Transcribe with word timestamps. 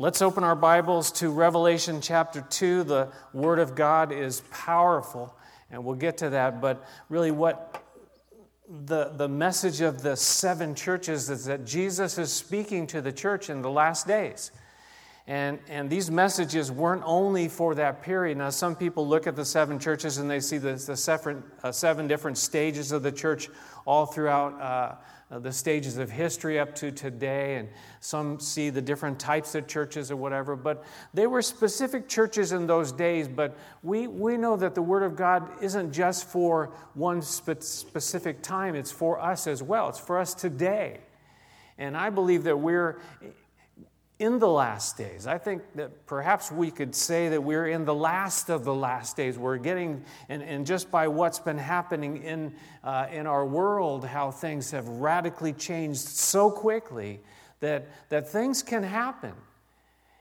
Let's 0.00 0.22
open 0.22 0.44
our 0.44 0.56
Bibles 0.56 1.12
to 1.12 1.28
Revelation 1.28 2.00
chapter 2.00 2.40
2. 2.40 2.84
The 2.84 3.12
Word 3.34 3.58
of 3.58 3.74
God 3.74 4.12
is 4.12 4.40
powerful, 4.50 5.36
and 5.70 5.84
we'll 5.84 5.94
get 5.94 6.16
to 6.16 6.30
that. 6.30 6.62
But 6.62 6.82
really, 7.10 7.30
what 7.30 7.84
the, 8.86 9.10
the 9.10 9.28
message 9.28 9.82
of 9.82 10.00
the 10.00 10.16
seven 10.16 10.74
churches 10.74 11.28
is 11.28 11.44
that 11.44 11.66
Jesus 11.66 12.16
is 12.16 12.32
speaking 12.32 12.86
to 12.86 13.02
the 13.02 13.12
church 13.12 13.50
in 13.50 13.60
the 13.60 13.70
last 13.70 14.06
days. 14.06 14.52
And, 15.26 15.58
and 15.68 15.90
these 15.90 16.10
messages 16.10 16.72
weren't 16.72 17.02
only 17.04 17.48
for 17.48 17.74
that 17.74 18.02
period. 18.02 18.38
Now, 18.38 18.48
some 18.48 18.74
people 18.74 19.06
look 19.06 19.26
at 19.26 19.36
the 19.36 19.44
seven 19.44 19.78
churches 19.78 20.16
and 20.16 20.30
they 20.30 20.40
see 20.40 20.56
the, 20.56 20.76
the 20.76 20.96
seven, 20.96 21.44
uh, 21.62 21.72
seven 21.72 22.08
different 22.08 22.38
stages 22.38 22.90
of 22.90 23.02
the 23.02 23.12
church 23.12 23.50
all 23.86 24.06
throughout 24.06 24.58
uh, 24.62 24.94
Uh, 25.30 25.38
the 25.38 25.52
stages 25.52 25.96
of 25.96 26.10
history 26.10 26.58
up 26.58 26.74
to 26.74 26.90
today, 26.90 27.54
and 27.54 27.68
some 28.00 28.40
see 28.40 28.68
the 28.68 28.82
different 28.82 29.16
types 29.20 29.54
of 29.54 29.68
churches 29.68 30.10
or 30.10 30.16
whatever. 30.16 30.56
But 30.56 30.82
they 31.14 31.28
were 31.28 31.40
specific 31.40 32.08
churches 32.08 32.50
in 32.50 32.66
those 32.66 32.90
days. 32.90 33.28
But 33.28 33.56
we, 33.84 34.08
we 34.08 34.36
know 34.36 34.56
that 34.56 34.74
the 34.74 34.82
Word 34.82 35.04
of 35.04 35.14
God 35.14 35.48
isn't 35.62 35.92
just 35.92 36.28
for 36.28 36.72
one 36.94 37.22
spe- 37.22 37.62
specific 37.62 38.42
time, 38.42 38.74
it's 38.74 38.90
for 38.90 39.20
us 39.20 39.46
as 39.46 39.62
well. 39.62 39.88
It's 39.88 40.00
for 40.00 40.18
us 40.18 40.34
today. 40.34 40.98
And 41.78 41.96
I 41.96 42.10
believe 42.10 42.42
that 42.44 42.56
we're 42.58 43.00
in 44.20 44.38
the 44.38 44.48
last 44.48 44.98
days. 44.98 45.26
I 45.26 45.38
think 45.38 45.62
that 45.76 46.06
perhaps 46.06 46.52
we 46.52 46.70
could 46.70 46.94
say 46.94 47.30
that 47.30 47.42
we're 47.42 47.68
in 47.68 47.86
the 47.86 47.94
last 47.94 48.50
of 48.50 48.64
the 48.64 48.74
last 48.74 49.16
days. 49.16 49.38
We're 49.38 49.56
getting, 49.56 50.04
and, 50.28 50.42
and 50.42 50.66
just 50.66 50.90
by 50.90 51.08
what's 51.08 51.38
been 51.38 51.56
happening 51.56 52.22
in, 52.22 52.54
uh, 52.84 53.06
in 53.10 53.26
our 53.26 53.46
world, 53.46 54.04
how 54.04 54.30
things 54.30 54.72
have 54.72 54.86
radically 54.86 55.54
changed 55.54 56.00
so 56.00 56.50
quickly 56.50 57.20
that, 57.60 57.88
that 58.10 58.28
things 58.28 58.62
can 58.62 58.82
happen. 58.82 59.32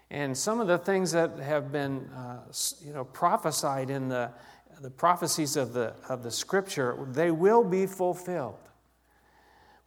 And 0.10 0.36
some 0.36 0.62
of 0.62 0.68
the 0.68 0.78
things 0.78 1.12
that 1.12 1.38
have 1.38 1.70
been 1.70 2.10
uh, 2.16 2.40
you 2.82 2.94
know, 2.94 3.04
prophesied 3.04 3.90
in 3.90 4.08
the, 4.08 4.32
the 4.82 4.90
prophecies 4.90 5.58
of 5.58 5.74
the, 5.74 5.94
of 6.08 6.24
the 6.24 6.32
scripture, 6.32 6.98
they 7.12 7.32
will 7.32 7.66
be 7.66 7.86
fulfilled. 7.86 8.56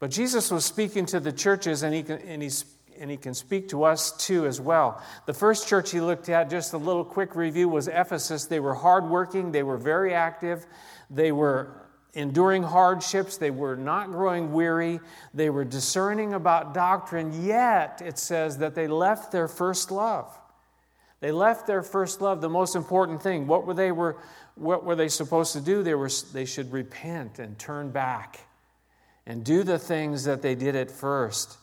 But 0.00 0.10
Jesus 0.10 0.50
was 0.50 0.66
speaking 0.66 1.06
to 1.06 1.20
the 1.20 1.32
churches, 1.32 1.82
and, 1.82 1.94
he, 1.94 2.04
and 2.12 2.42
he's 2.42 2.64
and 2.98 3.10
he 3.10 3.16
can 3.16 3.34
speak 3.34 3.68
to 3.70 3.84
us 3.84 4.12
too 4.12 4.46
as 4.46 4.60
well. 4.60 5.02
The 5.26 5.34
first 5.34 5.68
church 5.68 5.90
he 5.90 6.00
looked 6.00 6.28
at, 6.28 6.50
just 6.50 6.72
a 6.72 6.78
little 6.78 7.04
quick 7.04 7.34
review, 7.34 7.68
was 7.68 7.88
Ephesus. 7.88 8.46
They 8.46 8.60
were 8.60 8.74
hardworking, 8.74 9.52
they 9.52 9.62
were 9.62 9.76
very 9.76 10.14
active, 10.14 10.66
they 11.10 11.32
were 11.32 11.82
enduring 12.14 12.62
hardships, 12.62 13.38
they 13.38 13.50
were 13.50 13.76
not 13.76 14.10
growing 14.10 14.52
weary, 14.52 15.00
they 15.32 15.50
were 15.50 15.64
discerning 15.64 16.34
about 16.34 16.74
doctrine, 16.74 17.44
yet 17.44 18.02
it 18.04 18.18
says 18.18 18.58
that 18.58 18.74
they 18.74 18.86
left 18.86 19.32
their 19.32 19.48
first 19.48 19.90
love. 19.90 20.38
They 21.20 21.30
left 21.30 21.66
their 21.68 21.82
first 21.82 22.20
love, 22.20 22.40
the 22.40 22.48
most 22.48 22.74
important 22.74 23.22
thing. 23.22 23.46
What 23.46 23.64
were 23.66 23.74
they 23.74 23.92
were 23.92 24.18
what 24.54 24.84
were 24.84 24.96
they 24.96 25.08
supposed 25.08 25.54
to 25.54 25.60
do? 25.60 25.82
They 25.82 25.94
were 25.94 26.10
they 26.32 26.44
should 26.44 26.72
repent 26.72 27.38
and 27.38 27.58
turn 27.58 27.90
back 27.90 28.40
and 29.24 29.44
do 29.44 29.62
the 29.62 29.78
things 29.78 30.24
that 30.24 30.42
they 30.42 30.54
did 30.54 30.74
at 30.74 30.90
first. 30.90 31.58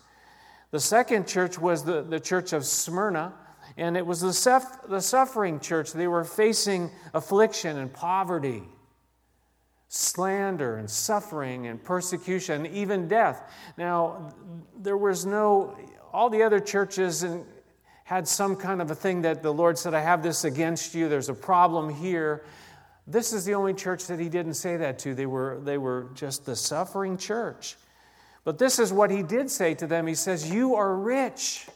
The 0.71 0.79
second 0.79 1.27
church 1.27 1.57
was 1.57 1.83
the, 1.83 2.03
the 2.03 2.19
church 2.19 2.53
of 2.53 2.65
Smyrna, 2.65 3.33
and 3.77 3.97
it 3.97 4.05
was 4.05 4.21
the, 4.21 4.33
suf- 4.33 4.87
the 4.87 5.01
suffering 5.01 5.59
church. 5.59 5.93
They 5.93 6.07
were 6.07 6.23
facing 6.23 6.91
affliction 7.13 7.77
and 7.77 7.91
poverty, 7.91 8.63
slander 9.87 10.77
and 10.77 10.89
suffering 10.89 11.67
and 11.67 11.83
persecution, 11.83 12.67
even 12.67 13.07
death. 13.07 13.51
Now, 13.77 14.33
there 14.77 14.97
was 14.97 15.25
no, 15.25 15.75
all 16.13 16.29
the 16.29 16.43
other 16.43 16.59
churches 16.59 17.25
had 18.03 18.27
some 18.27 18.55
kind 18.55 18.81
of 18.81 18.91
a 18.91 18.95
thing 18.95 19.23
that 19.23 19.41
the 19.41 19.53
Lord 19.53 19.77
said, 19.77 19.93
I 19.93 20.01
have 20.01 20.21
this 20.21 20.43
against 20.43 20.93
you, 20.93 21.09
there's 21.09 21.29
a 21.29 21.33
problem 21.33 21.89
here. 21.89 22.43
This 23.07 23.33
is 23.33 23.43
the 23.43 23.55
only 23.55 23.73
church 23.73 24.05
that 24.05 24.19
he 24.19 24.29
didn't 24.29 24.53
say 24.53 24.77
that 24.77 24.99
to. 24.99 25.15
They 25.15 25.25
were, 25.25 25.59
they 25.63 25.79
were 25.79 26.09
just 26.13 26.45
the 26.45 26.55
suffering 26.55 27.17
church. 27.17 27.75
But 28.43 28.57
this 28.57 28.79
is 28.79 28.93
what 28.93 29.11
he 29.11 29.23
did 29.23 29.51
say 29.51 29.73
to 29.75 29.87
them. 29.87 30.07
He 30.07 30.15
says, 30.15 30.49
You 30.49 30.75
are 30.75 30.95
rich. 30.95 31.67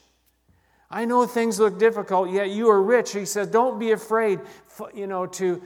I 0.90 1.06
know 1.06 1.26
things 1.26 1.60
look 1.60 1.80
difficult, 1.80 2.30
yet 2.30 2.52
you 2.52 2.70
are 2.70 2.82
rich. 2.82 3.14
He 3.14 3.26
says, 3.26 3.48
Don't 3.48 3.80
be 3.80 3.92
afraid, 3.92 4.40
you 4.94 5.08
know, 5.08 5.26
to, 5.26 5.62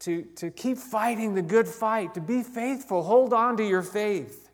to, 0.00 0.22
to 0.36 0.50
keep 0.50 0.78
fighting 0.78 1.34
the 1.34 1.42
good 1.42 1.68
fight, 1.68 2.14
to 2.14 2.20
be 2.20 2.42
faithful. 2.42 3.02
Hold 3.02 3.32
on 3.32 3.56
to 3.56 3.66
your 3.66 3.82
faith. 3.82 4.48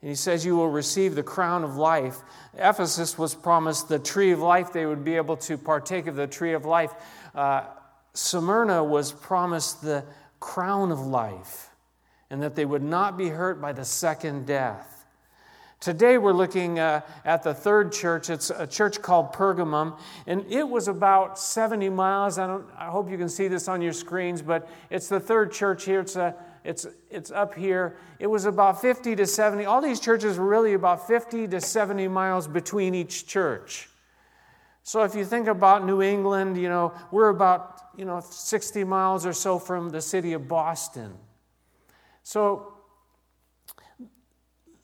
And 0.00 0.10
he 0.10 0.14
says, 0.14 0.44
You 0.44 0.56
will 0.56 0.70
receive 0.70 1.14
the 1.14 1.22
crown 1.22 1.64
of 1.64 1.76
life. 1.76 2.18
Ephesus 2.56 3.18
was 3.18 3.34
promised 3.34 3.88
the 3.88 3.98
tree 3.98 4.32
of 4.32 4.40
life. 4.40 4.72
They 4.72 4.86
would 4.86 5.04
be 5.04 5.16
able 5.16 5.38
to 5.38 5.58
partake 5.58 6.06
of 6.06 6.14
the 6.14 6.26
tree 6.26 6.52
of 6.52 6.64
life. 6.64 6.92
Uh, 7.34 7.64
Smyrna 8.12 8.84
was 8.84 9.12
promised 9.12 9.82
the 9.82 10.04
crown 10.40 10.92
of 10.92 11.00
life 11.00 11.70
and 12.30 12.42
that 12.42 12.54
they 12.54 12.64
would 12.64 12.82
not 12.82 13.16
be 13.16 13.28
hurt 13.28 13.60
by 13.60 13.72
the 13.72 13.84
second 13.84 14.46
death. 14.46 14.94
Today 15.84 16.16
we're 16.16 16.32
looking 16.32 16.78
uh, 16.78 17.02
at 17.26 17.42
the 17.42 17.52
third 17.52 17.92
church. 17.92 18.30
It's 18.30 18.48
a 18.48 18.66
church 18.66 19.02
called 19.02 19.34
Pergamum, 19.34 19.98
and 20.26 20.44
it 20.50 20.66
was 20.66 20.88
about 20.88 21.38
70 21.38 21.90
miles. 21.90 22.38
I, 22.38 22.46
don't, 22.46 22.66
I 22.78 22.86
hope 22.86 23.10
you 23.10 23.18
can 23.18 23.28
see 23.28 23.48
this 23.48 23.68
on 23.68 23.82
your 23.82 23.92
screens, 23.92 24.40
but 24.40 24.66
it's 24.88 25.08
the 25.08 25.20
third 25.20 25.52
church 25.52 25.84
here. 25.84 26.00
It's, 26.00 26.16
a, 26.16 26.34
it's, 26.64 26.86
it's 27.10 27.30
up 27.30 27.54
here. 27.54 27.98
It 28.18 28.28
was 28.28 28.46
about 28.46 28.80
50 28.80 29.14
to 29.16 29.26
70. 29.26 29.66
All 29.66 29.82
these 29.82 30.00
churches 30.00 30.38
were 30.38 30.46
really 30.46 30.72
about 30.72 31.06
50 31.06 31.48
to 31.48 31.60
70 31.60 32.08
miles 32.08 32.48
between 32.48 32.94
each 32.94 33.26
church. 33.26 33.90
So 34.84 35.02
if 35.02 35.14
you 35.14 35.26
think 35.26 35.48
about 35.48 35.84
New 35.84 36.00
England, 36.00 36.56
you 36.56 36.70
know, 36.70 36.94
we're 37.10 37.28
about, 37.28 37.90
you 37.94 38.06
know, 38.06 38.20
60 38.20 38.84
miles 38.84 39.26
or 39.26 39.34
so 39.34 39.58
from 39.58 39.90
the 39.90 40.00
city 40.00 40.32
of 40.32 40.48
Boston. 40.48 41.12
So 42.24 42.72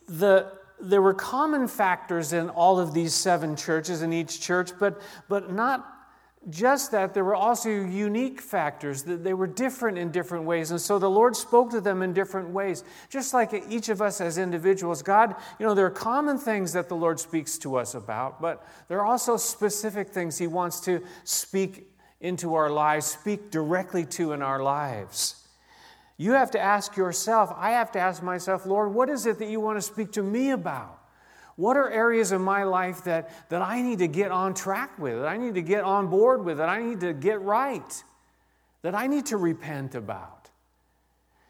the, 0.06 0.52
there 0.78 1.02
were 1.02 1.14
common 1.14 1.66
factors 1.66 2.32
in 2.32 2.48
all 2.50 2.78
of 2.78 2.94
these 2.94 3.14
seven 3.14 3.56
churches 3.56 4.02
in 4.02 4.12
each 4.12 4.40
church, 4.40 4.70
but, 4.78 5.00
but 5.28 5.52
not 5.52 5.86
just 6.48 6.90
that, 6.92 7.12
there 7.12 7.24
were 7.24 7.34
also 7.34 7.68
unique 7.68 8.40
factors 8.40 9.02
that 9.02 9.22
they 9.24 9.34
were 9.34 9.46
different 9.46 9.98
in 9.98 10.10
different 10.10 10.44
ways. 10.44 10.70
And 10.70 10.80
so 10.80 10.98
the 10.98 11.10
Lord 11.10 11.36
spoke 11.36 11.70
to 11.70 11.80
them 11.80 12.02
in 12.02 12.14
different 12.14 12.50
ways. 12.50 12.82
Just 13.10 13.34
like 13.34 13.52
each 13.68 13.88
of 13.90 14.00
us 14.00 14.20
as 14.20 14.38
individuals, 14.38 15.02
God, 15.02 15.34
you 15.58 15.66
know, 15.66 15.74
there 15.74 15.84
are 15.86 15.90
common 15.90 16.38
things 16.38 16.72
that 16.72 16.88
the 16.88 16.96
Lord 16.96 17.20
speaks 17.20 17.58
to 17.58 17.76
us 17.76 17.94
about, 17.94 18.40
but 18.40 18.66
there 18.88 19.00
are 19.00 19.06
also 19.06 19.36
specific 19.36 20.08
things 20.08 20.38
He 20.38 20.46
wants 20.46 20.80
to 20.80 21.02
speak 21.24 21.90
into 22.20 22.54
our 22.54 22.70
lives, 22.70 23.06
speak 23.06 23.50
directly 23.50 24.06
to 24.06 24.32
in 24.32 24.40
our 24.40 24.62
lives. 24.62 25.36
You 26.20 26.32
have 26.32 26.50
to 26.50 26.60
ask 26.60 26.98
yourself, 26.98 27.50
I 27.56 27.70
have 27.70 27.92
to 27.92 27.98
ask 27.98 28.22
myself, 28.22 28.66
Lord, 28.66 28.92
what 28.92 29.08
is 29.08 29.25
it 29.25 29.38
that 29.38 29.48
you 29.48 29.58
want 29.58 29.78
to 29.78 29.81
speak 29.81 30.12
to 30.12 30.22
me 30.22 30.50
about? 30.50 31.00
What 31.56 31.78
are 31.78 31.91
areas 31.91 32.31
of 32.31 32.42
my 32.42 32.64
life 32.64 33.04
that, 33.04 33.48
that 33.48 33.62
I 33.62 33.81
need 33.81 34.00
to 34.00 34.06
get 34.06 34.30
on 34.30 34.53
track 34.53 34.98
with, 34.98 35.14
that 35.14 35.26
I 35.26 35.38
need 35.38 35.54
to 35.54 35.62
get 35.62 35.82
on 35.82 36.09
board 36.09 36.44
with, 36.44 36.59
that 36.59 36.69
I 36.69 36.82
need 36.82 37.00
to 37.00 37.14
get 37.14 37.41
right, 37.41 38.04
that 38.82 38.94
I 38.94 39.06
need 39.06 39.25
to 39.26 39.38
repent 39.38 39.94
about? 39.94 40.50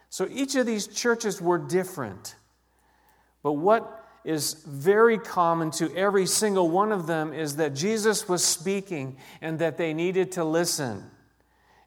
So 0.09 0.29
each 0.31 0.55
of 0.55 0.67
these 0.67 0.87
churches 0.87 1.43
were 1.43 1.59
different. 1.59 2.37
But 3.43 3.55
what 3.55 4.07
is 4.23 4.55
very 4.69 5.19
common 5.19 5.73
to 5.73 5.93
every 5.97 6.27
single 6.27 6.71
one 6.71 6.93
of 6.93 7.09
them 7.09 7.33
is 7.33 7.57
that 7.57 7.75
Jesus 7.75 8.29
was 8.29 8.45
speaking 8.45 9.17
and 9.41 9.59
that 9.59 9.79
they 9.79 9.95
needed 9.95 10.31
to 10.33 10.45
listen 10.45 11.11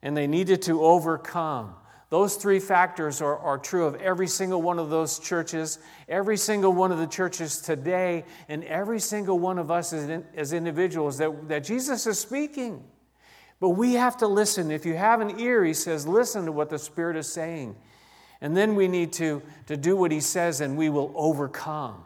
and 0.02 0.18
they 0.18 0.28
needed 0.28 0.64
to 0.64 0.84
overcome. 0.84 1.76
Those 2.14 2.36
three 2.36 2.60
factors 2.60 3.24
are, 3.24 3.40
are 3.40 3.58
true 3.58 3.86
of 3.86 3.96
every 3.96 4.28
single 4.28 4.62
one 4.62 4.78
of 4.78 4.92
those 4.92 5.18
churches, 5.18 5.80
every 6.08 6.38
single 6.38 6.72
one 6.72 6.92
of 6.92 7.00
the 7.00 7.08
churches 7.08 7.60
today, 7.60 8.24
and 8.48 8.64
every 8.66 9.00
single 9.00 9.40
one 9.40 9.58
of 9.58 9.72
us 9.72 9.94
as, 9.94 10.22
as 10.36 10.54
individuals 10.54 11.18
that, 11.18 11.48
that 11.48 11.64
Jesus 11.64 12.06
is 12.06 12.20
speaking. 12.20 12.84
But 13.60 13.70
we 13.70 13.94
have 13.94 14.16
to 14.18 14.28
listen. 14.28 14.70
If 14.70 14.86
you 14.86 14.94
have 14.94 15.22
an 15.22 15.40
ear, 15.40 15.66
he 15.66 15.74
says, 15.74 16.06
listen 16.06 16.46
to 16.46 16.52
what 16.52 16.70
the 16.70 16.78
Spirit 16.78 17.18
is 17.18 17.28
saying. 17.28 17.76
And 18.42 18.56
then 18.56 18.76
we 18.76 18.88
need 18.88 19.12
to, 19.14 19.42
to 19.66 19.76
do 19.76 19.96
what 19.96 20.12
he 20.12 20.20
says, 20.20 20.62
and 20.62 20.78
we 20.78 20.90
will 20.90 21.12
overcome. 21.16 22.04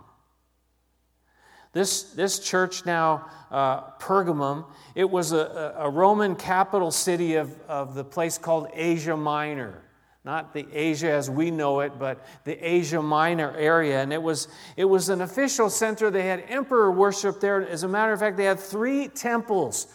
This, 1.74 2.04
this 2.14 2.40
church 2.40 2.86
now, 2.86 3.30
uh, 3.52 3.82
Pergamum, 4.00 4.68
it 4.96 5.10
was 5.10 5.34
a, 5.34 5.76
a 5.78 5.90
Roman 5.90 6.38
capital 6.38 6.92
city 6.92 7.36
of, 7.36 7.60
of 7.68 7.94
the 7.94 8.06
place 8.06 8.38
called 8.38 8.70
Asia 8.74 9.18
Minor 9.18 9.84
not 10.28 10.54
the 10.54 10.68
Asia 10.74 11.10
as 11.10 11.30
we 11.30 11.50
know 11.52 11.80
it, 11.80 11.98
but 11.98 12.28
the 12.44 12.54
Asia 12.54 13.02
Minor 13.02 13.56
area. 13.56 14.04
And 14.04 14.12
it 14.12 14.22
was, 14.22 14.50
it 14.76 14.84
was 14.84 15.08
an 15.08 15.22
official 15.22 15.70
center. 15.70 16.12
They 16.12 16.28
had 16.28 16.44
emperor 16.50 16.92
worship 16.92 17.40
there. 17.40 17.66
As 17.66 17.84
a 17.84 17.88
matter 17.88 18.12
of 18.12 18.20
fact, 18.20 18.36
they 18.36 18.44
had 18.44 18.60
three 18.60 19.08
temples 19.08 19.88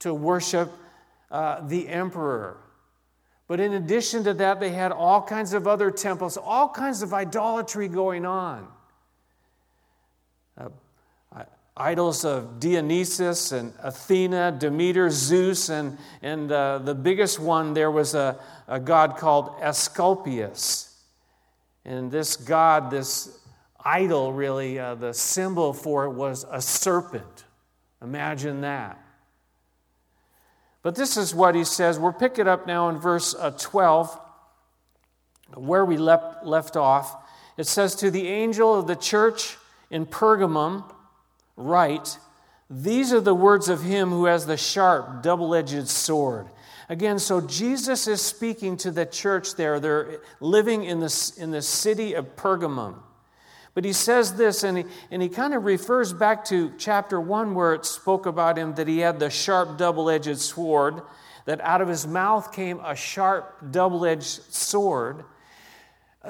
to 0.00 0.12
worship 0.12 0.72
uh, 1.30 1.66
the 1.68 1.88
emperor. 1.88 2.56
But 3.46 3.60
in 3.60 3.74
addition 3.74 4.24
to 4.24 4.34
that, 4.34 4.58
they 4.58 4.70
had 4.70 4.90
all 4.90 5.22
kinds 5.22 5.52
of 5.52 5.68
other 5.68 5.92
temples, 5.92 6.36
all 6.36 6.68
kinds 6.68 7.02
of 7.02 7.14
idolatry 7.14 7.86
going 7.86 8.26
on. 8.26 8.66
Uh, 10.58 10.68
idols 11.76 12.24
of 12.24 12.58
Dionysus 12.58 13.52
and 13.52 13.72
Athena, 13.82 14.56
Demeter, 14.58 15.10
Zeus, 15.10 15.68
and, 15.68 15.98
and 16.22 16.50
uh, 16.50 16.78
the 16.78 16.94
biggest 16.94 17.38
one 17.38 17.74
there 17.74 17.90
was 17.90 18.14
a, 18.14 18.38
a 18.66 18.80
god 18.80 19.18
called 19.18 19.54
Asclepius. 19.60 20.94
And 21.84 22.10
this 22.10 22.36
god, 22.36 22.90
this 22.90 23.38
idol, 23.84 24.32
really, 24.32 24.78
uh, 24.78 24.94
the 24.94 25.12
symbol 25.12 25.72
for 25.72 26.04
it 26.04 26.10
was 26.10 26.46
a 26.50 26.62
serpent. 26.62 27.44
Imagine 28.02 28.62
that. 28.62 28.98
But 30.82 30.94
this 30.94 31.16
is 31.16 31.34
what 31.34 31.54
he 31.54 31.64
says. 31.64 31.98
We're 31.98 32.12
picking 32.12 32.48
up 32.48 32.66
now 32.66 32.88
in 32.88 32.98
verse 32.98 33.34
uh, 33.38 33.50
12, 33.50 34.18
where 35.54 35.84
we 35.84 35.96
left, 35.96 36.44
left 36.44 36.76
off. 36.76 37.16
It 37.56 37.66
says, 37.66 37.94
To 37.96 38.10
the 38.10 38.28
angel 38.28 38.78
of 38.78 38.86
the 38.86 38.96
church 38.96 39.58
in 39.90 40.06
Pergamum, 40.06 40.84
write, 41.56 42.18
These 42.70 43.12
are 43.12 43.20
the 43.20 43.34
words 43.34 43.68
of 43.68 43.82
him 43.82 44.10
who 44.10 44.26
has 44.26 44.46
the 44.46 44.56
sharp, 44.56 45.22
double 45.22 45.54
edged 45.54 45.88
sword. 45.88 46.48
Again, 46.88 47.18
so 47.18 47.40
Jesus 47.40 48.06
is 48.06 48.22
speaking 48.22 48.76
to 48.78 48.90
the 48.90 49.06
church 49.06 49.56
there. 49.56 49.80
They're 49.80 50.20
living 50.40 50.84
in 50.84 51.00
the, 51.00 51.32
in 51.36 51.50
the 51.50 51.62
city 51.62 52.14
of 52.14 52.36
Pergamum. 52.36 52.96
But 53.74 53.84
he 53.84 53.92
says 53.92 54.34
this, 54.34 54.62
and 54.62 54.78
he, 54.78 54.84
and 55.10 55.20
he 55.20 55.28
kind 55.28 55.52
of 55.52 55.64
refers 55.64 56.12
back 56.12 56.44
to 56.46 56.72
chapter 56.78 57.20
1 57.20 57.54
where 57.54 57.74
it 57.74 57.84
spoke 57.84 58.24
about 58.24 58.56
him 58.56 58.74
that 58.76 58.88
he 58.88 59.00
had 59.00 59.18
the 59.18 59.28
sharp, 59.28 59.76
double 59.76 60.08
edged 60.08 60.38
sword, 60.38 61.02
that 61.44 61.60
out 61.60 61.82
of 61.82 61.88
his 61.88 62.06
mouth 62.06 62.52
came 62.52 62.80
a 62.80 62.96
sharp, 62.96 63.54
double 63.72 64.06
edged 64.06 64.24
sword. 64.52 65.24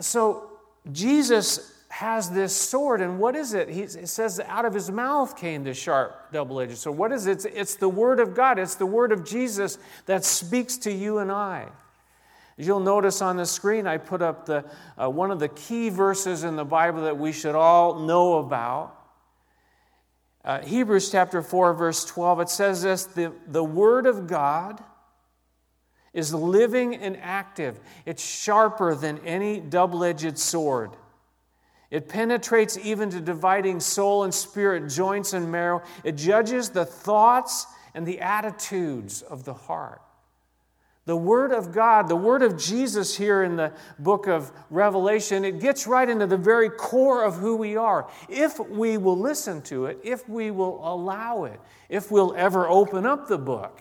So 0.00 0.50
Jesus 0.90 1.75
has 1.96 2.28
this 2.28 2.54
sword, 2.54 3.00
and 3.00 3.18
what 3.18 3.34
is 3.34 3.54
it? 3.54 3.70
He, 3.70 3.80
it 3.80 4.08
says 4.10 4.38
out 4.48 4.66
of 4.66 4.74
his 4.74 4.90
mouth 4.90 5.34
came 5.34 5.64
the 5.64 5.72
sharp, 5.72 6.30
double 6.30 6.60
edged 6.60 6.76
sword. 6.76 6.80
So 6.80 6.92
what 6.92 7.10
is 7.10 7.26
it? 7.26 7.30
It's, 7.30 7.44
it's 7.46 7.74
the 7.76 7.88
word 7.88 8.20
of 8.20 8.34
God, 8.34 8.58
it's 8.58 8.74
the 8.74 8.84
word 8.84 9.12
of 9.12 9.24
Jesus 9.24 9.78
that 10.04 10.22
speaks 10.22 10.76
to 10.78 10.92
you 10.92 11.18
and 11.18 11.32
I. 11.32 11.68
As 12.58 12.66
you'll 12.66 12.80
notice 12.80 13.22
on 13.22 13.38
the 13.38 13.46
screen, 13.46 13.86
I 13.86 13.96
put 13.96 14.20
up 14.20 14.44
the, 14.44 14.66
uh, 15.02 15.08
one 15.08 15.30
of 15.30 15.38
the 15.38 15.48
key 15.48 15.88
verses 15.88 16.44
in 16.44 16.54
the 16.54 16.66
Bible 16.66 17.04
that 17.04 17.16
we 17.16 17.32
should 17.32 17.54
all 17.54 18.00
know 18.00 18.40
about. 18.40 18.94
Uh, 20.44 20.60
Hebrews 20.60 21.10
chapter 21.10 21.40
4, 21.40 21.72
verse 21.72 22.04
12, 22.04 22.40
it 22.40 22.50
says 22.50 22.82
this 22.82 23.06
the, 23.06 23.32
the 23.46 23.64
Word 23.64 24.04
of 24.04 24.26
God 24.26 24.84
is 26.12 26.34
living 26.34 26.94
and 26.94 27.16
active, 27.22 27.80
it's 28.04 28.22
sharper 28.22 28.94
than 28.94 29.18
any 29.20 29.60
double 29.60 30.04
edged 30.04 30.38
sword. 30.38 30.90
It 31.90 32.08
penetrates 32.08 32.76
even 32.78 33.10
to 33.10 33.20
dividing 33.20 33.80
soul 33.80 34.24
and 34.24 34.34
spirit, 34.34 34.88
joints 34.88 35.32
and 35.32 35.50
marrow. 35.52 35.82
It 36.04 36.16
judges 36.16 36.70
the 36.70 36.84
thoughts 36.84 37.66
and 37.94 38.06
the 38.06 38.20
attitudes 38.20 39.22
of 39.22 39.44
the 39.44 39.54
heart. 39.54 40.02
The 41.06 41.16
Word 41.16 41.52
of 41.52 41.72
God, 41.72 42.08
the 42.08 42.16
Word 42.16 42.42
of 42.42 42.58
Jesus 42.58 43.16
here 43.16 43.44
in 43.44 43.54
the 43.54 43.72
book 44.00 44.26
of 44.26 44.50
Revelation, 44.70 45.44
it 45.44 45.60
gets 45.60 45.86
right 45.86 46.08
into 46.08 46.26
the 46.26 46.36
very 46.36 46.68
core 46.68 47.22
of 47.22 47.36
who 47.36 47.54
we 47.54 47.76
are. 47.76 48.10
If 48.28 48.58
we 48.58 48.98
will 48.98 49.16
listen 49.16 49.62
to 49.62 49.86
it, 49.86 50.00
if 50.02 50.28
we 50.28 50.50
will 50.50 50.80
allow 50.82 51.44
it, 51.44 51.60
if 51.88 52.10
we'll 52.10 52.34
ever 52.36 52.68
open 52.68 53.06
up 53.06 53.28
the 53.28 53.38
book. 53.38 53.80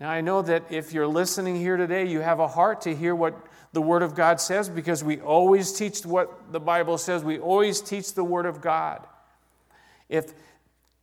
Now, 0.00 0.10
I 0.10 0.20
know 0.20 0.42
that 0.42 0.64
if 0.70 0.92
you're 0.92 1.06
listening 1.06 1.54
here 1.54 1.76
today, 1.76 2.06
you 2.06 2.20
have 2.20 2.40
a 2.40 2.48
heart 2.48 2.80
to 2.82 2.94
hear 2.94 3.14
what 3.14 3.36
the 3.72 3.82
Word 3.82 4.02
of 4.02 4.14
God 4.14 4.40
says 4.40 4.68
because 4.68 5.04
we 5.04 5.20
always 5.20 5.72
teach 5.72 6.04
what 6.04 6.52
the 6.52 6.60
Bible 6.60 6.98
says. 6.98 7.22
We 7.22 7.38
always 7.38 7.80
teach 7.80 8.14
the 8.14 8.24
Word 8.24 8.46
of 8.46 8.60
God. 8.60 9.06
If, 10.08 10.32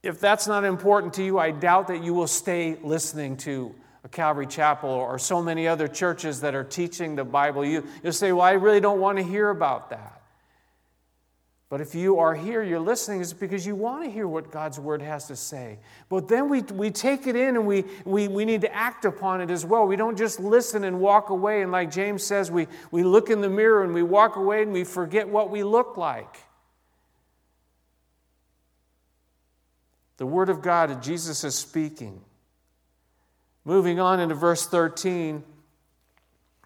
if 0.01 0.19
that's 0.19 0.47
not 0.47 0.63
important 0.63 1.13
to 1.15 1.23
you, 1.23 1.37
I 1.37 1.51
doubt 1.51 1.87
that 1.87 2.03
you 2.03 2.13
will 2.13 2.27
stay 2.27 2.77
listening 2.81 3.37
to 3.37 3.75
Calvary 4.11 4.47
Chapel 4.47 4.89
or 4.89 5.17
so 5.19 5.41
many 5.41 5.67
other 5.67 5.87
churches 5.87 6.41
that 6.41 6.55
are 6.55 6.63
teaching 6.63 7.15
the 7.15 7.23
Bible, 7.23 7.65
you, 7.65 7.85
you'll 8.03 8.13
say, 8.13 8.31
Well, 8.31 8.41
I 8.41 8.51
really 8.51 8.79
don't 8.79 8.99
want 8.99 9.17
to 9.17 9.23
hear 9.23 9.49
about 9.49 9.89
that. 9.89 10.21
But 11.67 11.81
if 11.81 11.95
you 11.95 12.19
are 12.19 12.35
here, 12.35 12.61
you're 12.61 12.79
listening, 12.79 13.21
it's 13.21 13.33
because 13.33 13.65
you 13.65 13.75
want 13.75 14.03
to 14.03 14.11
hear 14.11 14.27
what 14.27 14.51
God's 14.51 14.79
Word 14.79 15.01
has 15.01 15.27
to 15.27 15.35
say. 15.35 15.79
But 16.09 16.27
then 16.27 16.47
we, 16.47 16.61
we 16.61 16.91
take 16.91 17.25
it 17.25 17.35
in 17.35 17.55
and 17.55 17.65
we, 17.65 17.85
we, 18.05 18.27
we 18.27 18.45
need 18.45 18.61
to 18.61 18.73
act 18.73 19.03
upon 19.03 19.41
it 19.41 19.49
as 19.49 19.65
well. 19.65 19.87
We 19.87 19.95
don't 19.95 20.17
just 20.17 20.39
listen 20.39 20.83
and 20.83 20.99
walk 20.99 21.29
away. 21.31 21.63
And 21.63 21.71
like 21.71 21.89
James 21.89 22.23
says, 22.23 22.51
we, 22.51 22.67
we 22.91 23.03
look 23.03 23.31
in 23.31 23.41
the 23.41 23.49
mirror 23.49 23.83
and 23.83 23.95
we 23.95 24.03
walk 24.03 24.35
away 24.35 24.61
and 24.61 24.71
we 24.71 24.83
forget 24.83 25.27
what 25.27 25.49
we 25.49 25.63
look 25.63 25.97
like. 25.97 26.37
The 30.17 30.25
Word 30.25 30.49
of 30.49 30.61
God, 30.61 31.01
Jesus 31.01 31.43
is 31.43 31.55
speaking. 31.55 32.21
Moving 33.65 33.99
on 33.99 34.19
into 34.19 34.35
verse 34.35 34.67
13, 34.67 35.43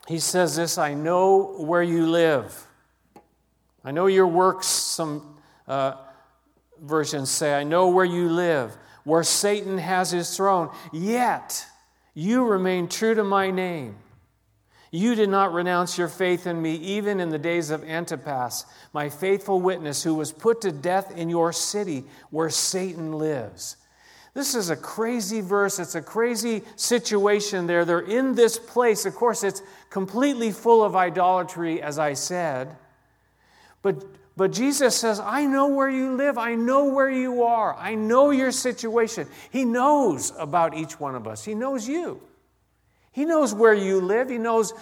he 0.10 0.20
says 0.20 0.58
this 0.58 0.78
I 0.78 0.94
know 0.94 1.56
where 1.58 1.82
you 1.82 2.06
live. 2.06 2.68
I 3.84 3.92
know 3.92 4.08
your 4.08 4.28
works, 4.28 4.68
some 4.68 5.38
uh, 5.68 5.94
versions 6.82 7.30
say, 7.30 7.54
I 7.54 7.64
know 7.64 7.90
where 7.90 8.06
you 8.06 8.30
live, 8.30 8.76
where 9.04 9.24
Satan 9.24 9.78
has 9.78 10.12
his 10.12 10.36
throne. 10.36 10.70
Yet 10.92 11.66
you 12.14 12.46
remain 12.46 12.88
true 12.88 13.16
to 13.16 13.24
my 13.24 13.52
name. 13.52 13.96
You 14.92 15.14
did 15.14 15.30
not 15.30 15.54
renounce 15.54 15.98
your 15.98 16.08
faith 16.08 16.48
in 16.48 16.62
me, 16.62 16.76
even 16.76 17.20
in 17.20 17.30
the 17.30 17.38
days 17.38 17.70
of 17.70 17.84
Antipas, 17.84 18.66
my 18.92 19.08
faithful 19.08 19.62
witness, 19.62 20.04
who 20.04 20.16
was 20.16 20.32
put 20.32 20.62
to 20.62 20.72
death 20.72 21.16
in 21.16 21.30
your 21.30 21.54
city 21.54 22.06
where 22.32 22.50
Satan 22.50 23.14
lives. 23.14 23.78
This 24.34 24.56
is 24.56 24.70
a 24.70 24.76
crazy 24.76 25.42
verse. 25.42 25.80
It's 25.80 25.96
a 25.96 26.02
crazy 26.02 26.64
situation 26.76 27.68
there. 27.68 27.86
They're 27.86 28.00
in 28.00 28.34
this 28.34 28.58
place. 28.58 29.06
Of 29.06 29.16
course, 29.16 29.44
it's 29.44 29.62
completely 29.90 30.52
full 30.52 30.84
of 30.84 30.96
idolatry, 30.96 31.82
as 31.82 32.00
I 32.00 32.14
said. 32.14 32.76
But, 33.82 34.04
but 34.36 34.52
Jesus 34.52 34.96
says, 34.96 35.20
I 35.20 35.46
know 35.46 35.68
where 35.68 35.90
you 35.90 36.16
live. 36.16 36.38
I 36.38 36.56
know 36.56 36.86
where 36.86 37.10
you 37.10 37.44
are. 37.44 37.76
I 37.76 37.96
know 37.96 38.32
your 38.32 38.52
situation. 38.52 39.28
He 39.50 39.66
knows 39.66 40.34
about 40.38 40.76
each 40.76 41.00
one 41.00 41.16
of 41.16 41.28
us, 41.28 41.44
He 41.44 41.56
knows 41.56 41.88
you. 41.88 42.22
He 43.12 43.26
knows 43.26 43.54
where 43.54 43.74
you 43.74 44.00
live. 44.00 44.30
He 44.30 44.38
knows, 44.38 44.74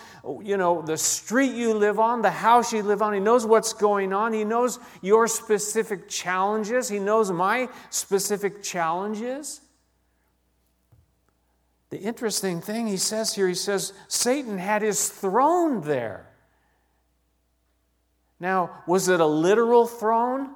you 0.44 0.58
know, 0.58 0.82
the 0.82 0.98
street 0.98 1.54
you 1.54 1.74
live 1.74 1.98
on, 1.98 2.22
the 2.22 2.30
house 2.30 2.74
you 2.74 2.84
live 2.84 3.02
on. 3.02 3.14
He 3.14 3.22
knows 3.22 3.46
what's 3.46 3.72
going 3.74 4.12
on. 4.12 4.34
He 4.34 4.44
knows 4.44 4.80
your 5.02 5.28
specific 5.28 6.10
challenges. 6.10 6.90
He 6.90 7.00
knows 7.00 7.32
my 7.32 7.70
specific 7.90 8.62
challenges. 8.62 9.62
The 11.90 12.00
interesting 12.00 12.60
thing 12.60 12.88
he 12.88 12.98
says 12.98 13.34
here, 13.34 13.48
he 13.48 13.56
says, 13.56 13.94
Satan 14.10 14.58
had 14.58 14.82
his 14.82 15.10
throne 15.10 15.82
there. 15.82 16.27
Now, 18.40 18.84
was 18.86 19.08
it 19.08 19.20
a 19.20 19.26
literal 19.26 19.88
throne? 19.88 20.50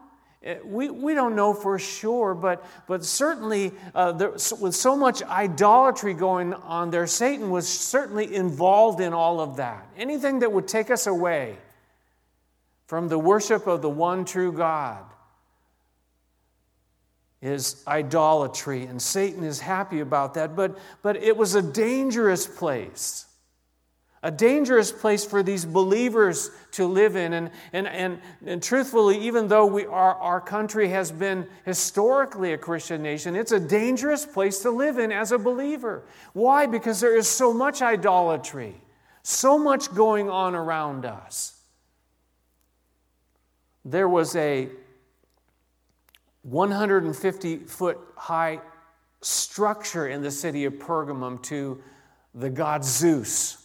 Eh, 0.43 0.57
we, 0.63 0.89
we 0.89 1.13
don't 1.13 1.35
know 1.35 1.53
for 1.53 1.77
sure, 1.79 2.33
but, 2.33 2.65
but 2.87 3.03
certainly 3.03 3.71
uh, 3.93 4.11
there, 4.11 4.31
with 4.59 4.75
so 4.75 4.95
much 4.95 5.21
idolatry 5.23 6.13
going 6.13 6.53
on 6.53 6.91
there, 6.91 7.07
Satan 7.07 7.49
was 7.49 7.67
certainly 7.67 8.33
involved 8.33 9.01
in 9.01 9.13
all 9.13 9.39
of 9.39 9.57
that. 9.57 9.87
Anything 9.97 10.39
that 10.39 10.51
would 10.51 10.67
take 10.67 10.89
us 10.89 11.07
away 11.07 11.57
from 12.87 13.07
the 13.07 13.19
worship 13.19 13.67
of 13.67 13.81
the 13.81 13.89
one 13.89 14.25
true 14.25 14.51
God 14.51 15.03
is 17.41 17.83
idolatry, 17.87 18.85
and 18.85 19.01
Satan 19.01 19.43
is 19.43 19.59
happy 19.59 19.99
about 19.99 20.35
that. 20.35 20.55
But, 20.55 20.77
but 21.01 21.17
it 21.17 21.35
was 21.35 21.55
a 21.55 21.61
dangerous 21.61 22.45
place 22.45 23.25
a 24.23 24.29
dangerous 24.29 24.91
place 24.91 25.25
for 25.25 25.41
these 25.41 25.65
believers 25.65 26.51
to 26.71 26.85
live 26.85 27.15
in. 27.15 27.33
And, 27.33 27.49
and, 27.73 27.87
and, 27.87 28.19
and 28.45 28.61
truthfully, 28.61 29.17
even 29.19 29.47
though 29.47 29.65
we 29.65 29.85
are, 29.85 30.15
our 30.15 30.39
country 30.39 30.89
has 30.89 31.11
been 31.11 31.47
historically 31.65 32.53
a 32.53 32.57
Christian 32.57 33.01
nation, 33.01 33.35
it's 33.35 33.51
a 33.51 33.59
dangerous 33.59 34.25
place 34.25 34.59
to 34.59 34.69
live 34.69 34.99
in 34.99 35.11
as 35.11 35.31
a 35.31 35.39
believer. 35.39 36.03
Why? 36.33 36.67
Because 36.67 36.99
there 36.99 37.17
is 37.17 37.27
so 37.27 37.51
much 37.51 37.81
idolatry, 37.81 38.75
so 39.23 39.57
much 39.57 39.93
going 39.93 40.29
on 40.29 40.53
around 40.53 41.05
us. 41.05 41.57
There 43.83 44.07
was 44.07 44.35
a 44.35 44.69
150 46.43 47.57
foot 47.57 47.99
high 48.15 48.59
structure 49.21 50.07
in 50.07 50.21
the 50.21 50.31
city 50.31 50.65
of 50.65 50.73
Pergamum 50.73 51.41
to 51.43 51.81
the 52.35 52.49
god 52.49 52.83
Zeus. 52.83 53.60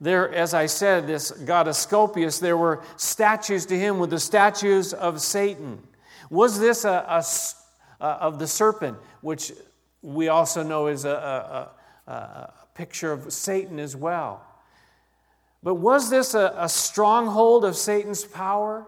There, 0.00 0.32
as 0.32 0.54
I 0.54 0.66
said, 0.66 1.06
this 1.06 1.30
god 1.30 1.66
Asclepius, 1.66 2.38
there 2.38 2.56
were 2.56 2.82
statues 2.96 3.66
to 3.66 3.78
him 3.78 3.98
with 3.98 4.10
the 4.10 4.20
statues 4.20 4.92
of 4.92 5.20
Satan. 5.20 5.82
Was 6.30 6.60
this 6.60 6.84
a, 6.84 7.04
a, 7.08 7.24
a 8.00 8.06
of 8.06 8.38
the 8.38 8.46
serpent, 8.46 8.96
which 9.22 9.52
we 10.02 10.28
also 10.28 10.62
know 10.62 10.86
is 10.86 11.04
a, 11.04 11.72
a, 12.06 12.10
a, 12.10 12.52
picture 12.74 13.10
of 13.10 13.32
Satan 13.32 13.80
as 13.80 13.96
well? 13.96 14.44
But 15.64 15.74
was 15.74 16.10
this 16.10 16.34
a 16.34 16.68
stronghold 16.68 17.64
of 17.64 17.76
Satan's 17.76 18.24
power? 18.24 18.86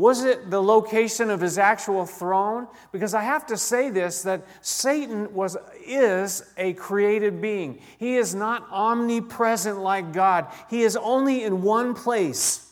Was 0.00 0.24
it 0.24 0.48
the 0.48 0.62
location 0.62 1.28
of 1.28 1.42
his 1.42 1.58
actual 1.58 2.06
throne? 2.06 2.68
Because 2.90 3.12
I 3.12 3.20
have 3.20 3.44
to 3.48 3.58
say 3.58 3.90
this 3.90 4.22
that 4.22 4.46
Satan 4.62 5.34
was, 5.34 5.58
is 5.84 6.42
a 6.56 6.72
created 6.72 7.42
being. 7.42 7.80
He 7.98 8.16
is 8.16 8.34
not 8.34 8.66
omnipresent 8.70 9.78
like 9.78 10.14
God, 10.14 10.46
he 10.70 10.84
is 10.84 10.96
only 10.96 11.42
in 11.42 11.60
one 11.60 11.92
place. 11.92 12.66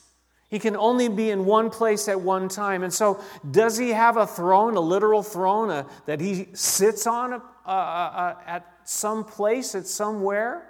He 0.48 0.58
can 0.58 0.74
only 0.74 1.10
be 1.10 1.28
in 1.28 1.44
one 1.44 1.68
place 1.68 2.08
at 2.08 2.18
one 2.18 2.48
time. 2.48 2.82
And 2.82 2.94
so, 2.94 3.22
does 3.50 3.76
he 3.76 3.90
have 3.90 4.16
a 4.16 4.26
throne, 4.26 4.76
a 4.76 4.80
literal 4.80 5.22
throne 5.22 5.68
a, 5.68 5.86
that 6.06 6.22
he 6.22 6.48
sits 6.54 7.06
on 7.06 7.34
a, 7.34 7.42
a, 7.66 7.70
a, 7.70 8.38
at 8.46 8.66
some 8.84 9.22
place, 9.22 9.74
at 9.74 9.86
somewhere? 9.86 10.66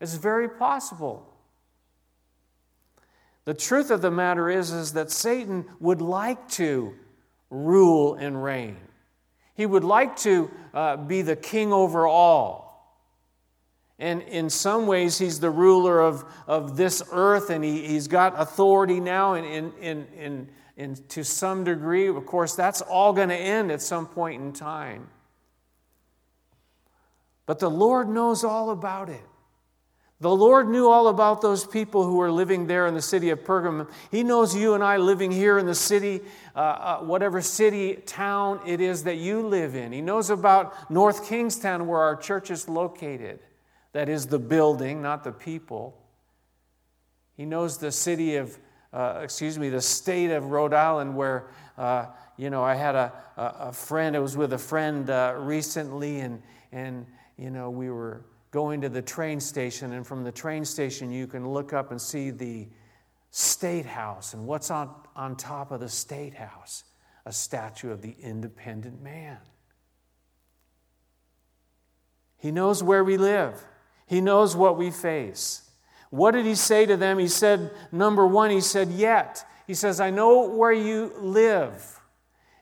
It's 0.00 0.14
very 0.14 0.48
possible. 0.48 1.26
The 3.48 3.54
truth 3.54 3.90
of 3.90 4.02
the 4.02 4.10
matter 4.10 4.50
is, 4.50 4.72
is 4.72 4.92
that 4.92 5.10
Satan 5.10 5.64
would 5.80 6.02
like 6.02 6.50
to 6.50 6.94
rule 7.48 8.12
and 8.12 8.44
reign. 8.44 8.76
He 9.54 9.64
would 9.64 9.84
like 9.84 10.18
to 10.18 10.50
uh, 10.74 10.98
be 10.98 11.22
the 11.22 11.34
king 11.34 11.72
over 11.72 12.06
all. 12.06 13.08
And 13.98 14.20
in 14.20 14.50
some 14.50 14.86
ways, 14.86 15.16
he's 15.16 15.40
the 15.40 15.48
ruler 15.48 15.98
of, 15.98 16.26
of 16.46 16.76
this 16.76 17.02
earth, 17.10 17.48
and 17.48 17.64
he, 17.64 17.86
he's 17.86 18.06
got 18.06 18.38
authority 18.38 19.00
now 19.00 19.32
in, 19.32 19.46
in, 19.46 19.72
in, 19.80 20.06
in, 20.18 20.48
in 20.76 20.94
to 21.08 21.24
some 21.24 21.64
degree. 21.64 22.06
Of 22.06 22.26
course, 22.26 22.54
that's 22.54 22.82
all 22.82 23.14
going 23.14 23.30
to 23.30 23.34
end 23.34 23.72
at 23.72 23.80
some 23.80 24.06
point 24.06 24.42
in 24.42 24.52
time. 24.52 25.08
But 27.46 27.60
the 27.60 27.70
Lord 27.70 28.10
knows 28.10 28.44
all 28.44 28.68
about 28.68 29.08
it. 29.08 29.24
The 30.20 30.34
Lord 30.34 30.68
knew 30.68 30.88
all 30.88 31.08
about 31.08 31.42
those 31.42 31.64
people 31.64 32.04
who 32.04 32.16
were 32.16 32.32
living 32.32 32.66
there 32.66 32.88
in 32.88 32.94
the 32.94 33.02
city 33.02 33.30
of 33.30 33.44
Pergamum. 33.44 33.88
He 34.10 34.24
knows 34.24 34.56
you 34.56 34.74
and 34.74 34.82
I 34.82 34.96
living 34.96 35.30
here 35.30 35.58
in 35.58 35.66
the 35.66 35.76
city, 35.76 36.22
uh, 36.56 36.58
uh, 36.58 36.98
whatever 37.00 37.40
city, 37.40 37.94
town 37.94 38.60
it 38.66 38.80
is 38.80 39.04
that 39.04 39.18
you 39.18 39.46
live 39.46 39.76
in. 39.76 39.92
He 39.92 40.00
knows 40.00 40.30
about 40.30 40.90
North 40.90 41.28
Kingstown, 41.28 41.86
where 41.86 42.00
our 42.00 42.16
church 42.16 42.50
is 42.50 42.68
located. 42.68 43.38
That 43.92 44.08
is 44.08 44.26
the 44.26 44.40
building, 44.40 45.00
not 45.00 45.22
the 45.22 45.30
people. 45.30 45.96
He 47.36 47.44
knows 47.44 47.78
the 47.78 47.92
city 47.92 48.36
of, 48.36 48.58
uh, 48.92 49.20
excuse 49.22 49.56
me, 49.56 49.68
the 49.68 49.80
state 49.80 50.32
of 50.32 50.50
Rhode 50.50 50.74
Island, 50.74 51.14
where, 51.16 51.46
uh, 51.76 52.06
you 52.36 52.50
know, 52.50 52.64
I 52.64 52.74
had 52.74 52.96
a, 52.96 53.12
a, 53.36 53.72
friend, 53.72 54.16
I 54.16 54.18
was 54.18 54.36
with 54.36 54.52
a 54.52 54.58
friend 54.58 55.08
uh, 55.08 55.34
recently, 55.38 56.18
and, 56.18 56.42
and, 56.72 57.06
you 57.36 57.50
know, 57.50 57.70
we 57.70 57.88
were 57.88 58.24
going 58.50 58.80
to 58.80 58.88
the 58.88 59.02
train 59.02 59.40
station, 59.40 59.92
and 59.92 60.06
from 60.06 60.24
the 60.24 60.32
train 60.32 60.64
station, 60.64 61.10
you 61.10 61.26
can 61.26 61.48
look 61.48 61.72
up 61.72 61.90
and 61.90 62.00
see 62.00 62.30
the 62.30 62.68
State 63.30 63.86
House. 63.86 64.34
And 64.34 64.46
what's 64.46 64.70
on, 64.70 64.94
on 65.14 65.36
top 65.36 65.70
of 65.70 65.80
the 65.80 65.88
State 65.88 66.34
House? 66.34 66.84
A 67.26 67.32
statue 67.32 67.90
of 67.90 68.00
the 68.00 68.16
independent 68.22 69.02
man. 69.02 69.38
He 72.38 72.50
knows 72.50 72.82
where 72.82 73.04
we 73.04 73.16
live, 73.16 73.62
He 74.06 74.20
knows 74.20 74.56
what 74.56 74.78
we 74.78 74.90
face. 74.90 75.68
What 76.10 76.30
did 76.30 76.46
He 76.46 76.54
say 76.54 76.86
to 76.86 76.96
them? 76.96 77.18
He 77.18 77.28
said, 77.28 77.70
number 77.92 78.26
one, 78.26 78.50
He 78.50 78.60
said, 78.60 78.90
Yet. 78.90 79.44
He 79.66 79.74
says, 79.74 80.00
I 80.00 80.08
know 80.08 80.48
where 80.48 80.72
you 80.72 81.12
live. 81.18 82.00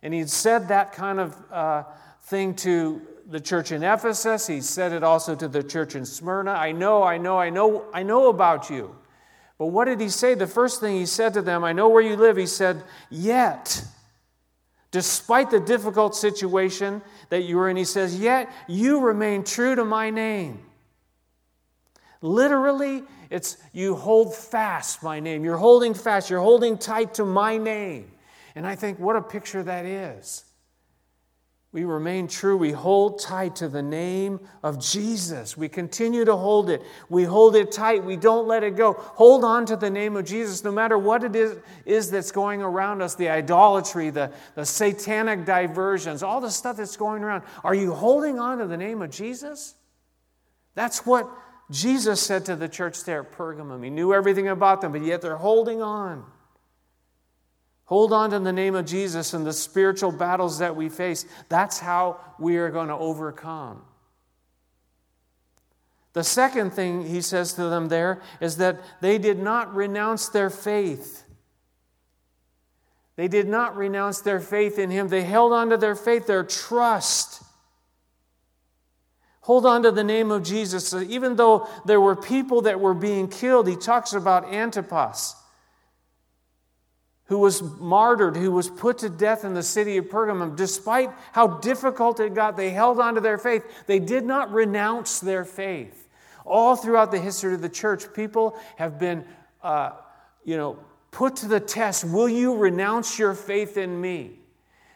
And 0.02 0.12
He 0.12 0.26
said 0.26 0.69
that 0.69 0.93
kind 0.93 1.21
of 1.21 1.37
uh, 1.52 1.85
thing 2.23 2.55
to 2.57 3.02
the 3.28 3.40
church 3.40 3.73
in 3.73 3.83
Ephesus. 3.83 4.47
He 4.47 4.61
said 4.61 4.92
it 4.92 5.02
also 5.02 5.35
to 5.35 5.49
the 5.49 5.62
church 5.62 5.95
in 5.95 6.04
Smyrna. 6.04 6.52
I 6.52 6.73
know, 6.73 7.02
I 7.02 7.18
know, 7.18 7.38
I 7.38 7.50
know, 7.50 7.85
I 7.92 8.02
know 8.02 8.28
about 8.28 8.71
you. 8.71 8.97
But 9.59 9.66
what 9.66 9.87
did 9.87 10.00
he 10.00 10.09
say? 10.09 10.35
The 10.35 10.47
first 10.47 10.80
thing 10.80 10.97
he 10.97 11.06
said 11.06 11.35
to 11.35 11.42
them, 11.42 11.64
I 11.64 11.73
know 11.73 11.88
where 11.88 12.02
you 12.02 12.16
live. 12.16 12.37
He 12.37 12.47
said, 12.47 12.83
Yet, 13.11 13.83
despite 14.90 15.50
the 15.50 15.61
difficult 15.61 16.14
situation 16.14 17.02
that 17.30 17.42
you 17.42 17.56
were 17.56 17.68
in, 17.68 17.76
he 17.76 17.85
says, 17.85 18.18
Yet 18.18 18.50
you 18.68 19.00
remain 19.00 19.45
true 19.45 19.75
to 19.75 19.85
my 19.85 20.11
name. 20.11 20.62
Literally, 22.21 23.02
it's 23.30 23.56
you 23.73 23.95
hold 23.95 24.35
fast 24.35 25.02
my 25.02 25.21
name. 25.21 25.45
You're 25.45 25.56
holding 25.56 25.95
fast, 25.95 26.30
you're 26.30 26.40
holding 26.40 26.78
tight 26.78 27.14
to 27.14 27.25
my 27.25 27.56
name. 27.56 28.11
And 28.54 28.66
I 28.66 28.75
think 28.75 28.99
what 28.99 29.16
a 29.16 29.23
picture 29.23 29.62
that 29.62 29.85
is. 29.85 30.46
We 31.76 31.85
remain 31.85 32.26
true. 32.26 32.56
We 32.56 32.73
hold 32.73 33.21
tight 33.21 33.56
to 33.56 33.68
the 33.68 33.83
name 33.83 34.40
of 34.62 34.80
Jesus. 34.80 35.59
We 35.59 35.68
continue 35.68 36.25
to 36.25 36.35
hold 36.35 36.71
it. 36.71 36.80
We 37.11 37.25
hold 37.25 37.54
it 37.54 37.71
tight. 37.71 38.02
We 38.02 38.16
don't 38.16 38.49
let 38.49 38.64
it 38.64 38.76
go. 38.76 38.95
Hold 38.95 39.45
on 39.45 39.66
to 39.66 39.76
the 39.76 39.90
name 39.90 40.16
of 40.16 40.25
Jesus 40.25 40.64
no 40.64 40.73
matter 40.73 40.97
what 40.97 41.23
it 41.23 41.37
is, 41.37 41.59
is 41.85 42.11
that's 42.11 42.33
going 42.33 42.62
around 42.62 43.02
us 43.02 43.14
the 43.14 43.28
idolatry, 43.28 44.09
the, 44.09 44.33
the 44.54 44.64
satanic 44.64 45.45
diversions, 45.45 46.23
all 46.23 46.40
the 46.40 46.50
stuff 46.50 46.78
that's 46.78 46.97
going 46.97 47.23
around. 47.23 47.42
Are 47.62 47.75
you 47.75 47.92
holding 47.92 48.38
on 48.38 48.56
to 48.56 48.66
the 48.66 48.78
name 48.78 49.02
of 49.02 49.11
Jesus? 49.11 49.75
That's 50.76 51.04
what 51.04 51.28
Jesus 51.71 52.23
said 52.23 52.47
to 52.47 52.56
the 52.56 52.71
church 52.71 53.04
there 53.04 53.21
at 53.21 53.33
Pergamum. 53.33 53.85
He 53.85 53.90
knew 53.90 54.14
everything 54.14 54.49
about 54.49 54.80
them, 54.80 54.92
but 54.92 55.02
yet 55.02 55.21
they're 55.21 55.37
holding 55.37 55.83
on. 55.83 56.25
Hold 57.87 58.12
on 58.12 58.31
to 58.31 58.40
the 58.40 58.52
name 58.52 58.75
of 58.75 58.85
Jesus 58.85 59.33
and 59.33 59.47
the 59.47 59.52
spiritual 59.52 60.11
battles 60.11 60.59
that 60.59 60.75
we 60.75 60.88
face. 60.88 61.25
That's 61.49 61.78
how 61.78 62.21
we 62.38 62.57
are 62.57 62.71
going 62.71 62.88
to 62.88 62.95
overcome. 62.95 63.83
The 66.12 66.25
second 66.25 66.73
thing 66.73 67.07
he 67.07 67.21
says 67.21 67.52
to 67.55 67.64
them 67.69 67.88
there 67.88 68.23
is 68.40 68.57
that 68.57 68.81
they 69.00 69.19
did 69.19 69.38
not 69.38 69.75
renounce 69.75 70.28
their 70.28 70.50
faith. 70.50 71.25
They 73.14 73.28
did 73.28 73.49
not 73.49 73.76
renounce 73.76 74.21
their 74.21 74.40
faith 74.40 74.78
in 74.78 74.90
him. 74.90 75.09
They 75.09 75.23
held 75.23 75.52
on 75.52 75.71
to 75.71 75.76
their 75.76 75.95
faith, 75.95 76.26
their 76.26 76.43
trust. 76.43 77.43
Hold 79.43 79.64
on 79.64 79.85
to 79.85 79.93
the 79.93 80.02
name 80.02 80.33
of 80.33 80.43
Jesus. 80.43 80.88
So 80.88 81.02
even 81.02 81.37
though 81.37 81.69
there 81.85 82.00
were 82.00 82.16
people 82.16 82.62
that 82.62 82.81
were 82.81 82.95
being 82.95 83.28
killed, 83.28 83.69
he 83.69 83.76
talks 83.76 84.12
about 84.12 84.52
Antipas 84.52 85.37
who 87.26 87.38
was 87.38 87.62
martyred, 87.62 88.37
who 88.37 88.52
was 88.52 88.71
put 88.71 88.99
to 88.99 89.09
death 89.09 89.45
in 89.45 89.54
the 89.54 89.62
city 89.62 89.97
of 89.97 90.06
Pergamum. 90.06 90.56
Despite 90.56 91.11
how 91.33 91.47
difficult 91.59 92.21
it 92.21 92.35
got, 92.35 92.56
they 92.56 92.71
held 92.71 93.00
on 93.00 93.16
to 93.16 93.21
their 93.21 93.38
faith. 93.38 93.64
They 93.87 93.99
did 93.99 94.25
not 94.25 94.52
renounce 94.52 95.18
their 95.21 95.45
faith. 95.45 96.09
All 96.45 96.76
throughout 96.76 97.11
the 97.11 97.18
history 97.18 97.54
of 97.54 97.62
the 97.62 97.68
church, 97.68 98.12
people 98.14 98.56
have 98.76 98.99
been, 98.99 99.25
uh, 99.62 99.92
you 100.45 100.56
know, 100.56 100.78
put 101.11 101.37
to 101.37 101.49
the 101.49 101.59
test. 101.59 102.04
Will 102.04 102.28
you 102.28 102.56
renounce 102.56 103.18
your 103.18 103.35
faith 103.35 103.76
in 103.76 104.00
me? 104.00 104.38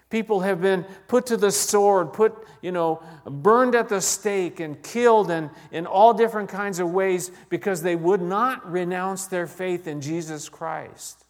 People 0.08 0.40
have 0.40 0.60
been 0.60 0.84
put 1.08 1.26
to 1.26 1.37
the 1.37 1.50
sword, 1.50 2.12
put, 2.12 2.46
you 2.62 2.72
know, 2.72 3.02
burned 3.25 3.75
at 3.75 3.88
the 3.88 4.00
stake 4.00 4.60
and 4.60 4.80
killed 4.82 5.30
in, 5.30 5.50
in 5.72 5.87
all 5.87 6.14
different 6.14 6.49
kinds 6.49 6.78
of 6.78 6.90
ways 6.90 7.30
because 7.49 7.82
they 7.82 7.96
would 7.96 8.22
not 8.22 8.70
renounce 8.70 9.26
their 9.26 9.46
faith 9.46 9.87
in 9.88 10.00
Jesus 10.00 10.49
Christ. 10.49 11.25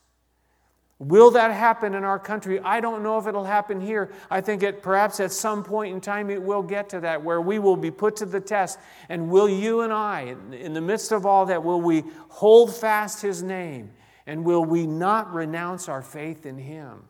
Will 1.00 1.30
that 1.30 1.50
happen 1.50 1.94
in 1.94 2.04
our 2.04 2.18
country? 2.18 2.60
I 2.60 2.80
don't 2.80 3.02
know 3.02 3.16
if 3.16 3.26
it'll 3.26 3.42
happen 3.42 3.80
here. 3.80 4.12
I 4.30 4.42
think 4.42 4.62
it 4.62 4.82
perhaps 4.82 5.18
at 5.18 5.32
some 5.32 5.64
point 5.64 5.94
in 5.94 6.00
time 6.02 6.28
it 6.28 6.42
will 6.42 6.62
get 6.62 6.90
to 6.90 7.00
that 7.00 7.24
where 7.24 7.40
we 7.40 7.58
will 7.58 7.78
be 7.78 7.90
put 7.90 8.16
to 8.16 8.26
the 8.26 8.38
test. 8.38 8.78
And 9.08 9.30
will 9.30 9.48
you 9.48 9.80
and 9.80 9.94
I, 9.94 10.36
in 10.52 10.74
the 10.74 10.80
midst 10.82 11.10
of 11.10 11.24
all 11.24 11.46
that, 11.46 11.64
will 11.64 11.80
we 11.80 12.04
hold 12.28 12.76
fast 12.76 13.22
his 13.22 13.42
name? 13.42 13.92
And 14.26 14.44
will 14.44 14.62
we 14.62 14.86
not 14.86 15.32
renounce 15.32 15.88
our 15.88 16.02
faith 16.02 16.44
in 16.44 16.58
him? 16.58 17.04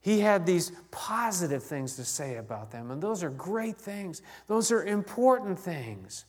He 0.00 0.20
had 0.20 0.46
these 0.46 0.72
positive 0.90 1.62
things 1.62 1.96
to 1.96 2.04
say 2.06 2.36
about 2.36 2.70
them, 2.70 2.90
and 2.90 3.02
those 3.02 3.22
are 3.22 3.28
great 3.28 3.76
things. 3.76 4.22
Those 4.46 4.72
are 4.72 4.82
important 4.82 5.58
things. 5.58 6.24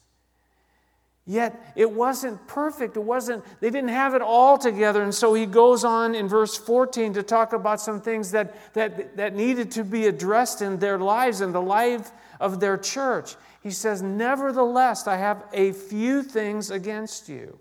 Yet 1.25 1.73
it 1.75 1.91
wasn't 1.91 2.45
perfect. 2.47 2.97
It 2.97 3.03
wasn't, 3.03 3.45
they 3.61 3.69
didn't 3.69 3.89
have 3.91 4.15
it 4.15 4.21
all 4.21 4.57
together. 4.57 5.03
And 5.03 5.13
so 5.13 5.33
he 5.33 5.45
goes 5.45 5.83
on 5.83 6.15
in 6.15 6.27
verse 6.27 6.57
14 6.57 7.13
to 7.13 7.23
talk 7.23 7.53
about 7.53 7.79
some 7.79 8.01
things 8.01 8.31
that, 8.31 8.73
that, 8.73 9.17
that 9.17 9.35
needed 9.35 9.71
to 9.71 9.83
be 9.83 10.07
addressed 10.07 10.61
in 10.61 10.79
their 10.79 10.97
lives 10.97 11.41
and 11.41 11.53
the 11.53 11.61
life 11.61 12.11
of 12.39 12.59
their 12.59 12.77
church. 12.77 13.35
He 13.61 13.69
says, 13.69 14.01
Nevertheless, 14.01 15.07
I 15.07 15.17
have 15.17 15.43
a 15.53 15.73
few 15.73 16.23
things 16.23 16.71
against 16.71 17.29
you. 17.29 17.59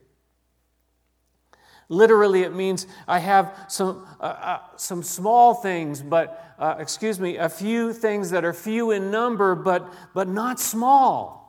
Literally, 1.90 2.42
it 2.42 2.54
means 2.54 2.86
I 3.06 3.18
have 3.18 3.66
some, 3.68 4.06
uh, 4.20 4.22
uh, 4.22 4.58
some 4.76 5.02
small 5.02 5.54
things, 5.54 6.00
but, 6.00 6.54
uh, 6.58 6.76
excuse 6.78 7.18
me, 7.20 7.36
a 7.36 7.48
few 7.48 7.92
things 7.92 8.30
that 8.30 8.44
are 8.44 8.52
few 8.52 8.92
in 8.92 9.10
number, 9.10 9.54
but, 9.56 9.92
but 10.14 10.28
not 10.28 10.60
small 10.60 11.39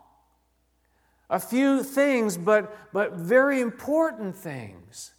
a 1.32 1.40
few 1.40 1.82
things, 1.82 2.38
but, 2.38 2.92
but 2.94 3.14
very 3.14 3.62
important 3.62 4.36
things. 4.36 5.14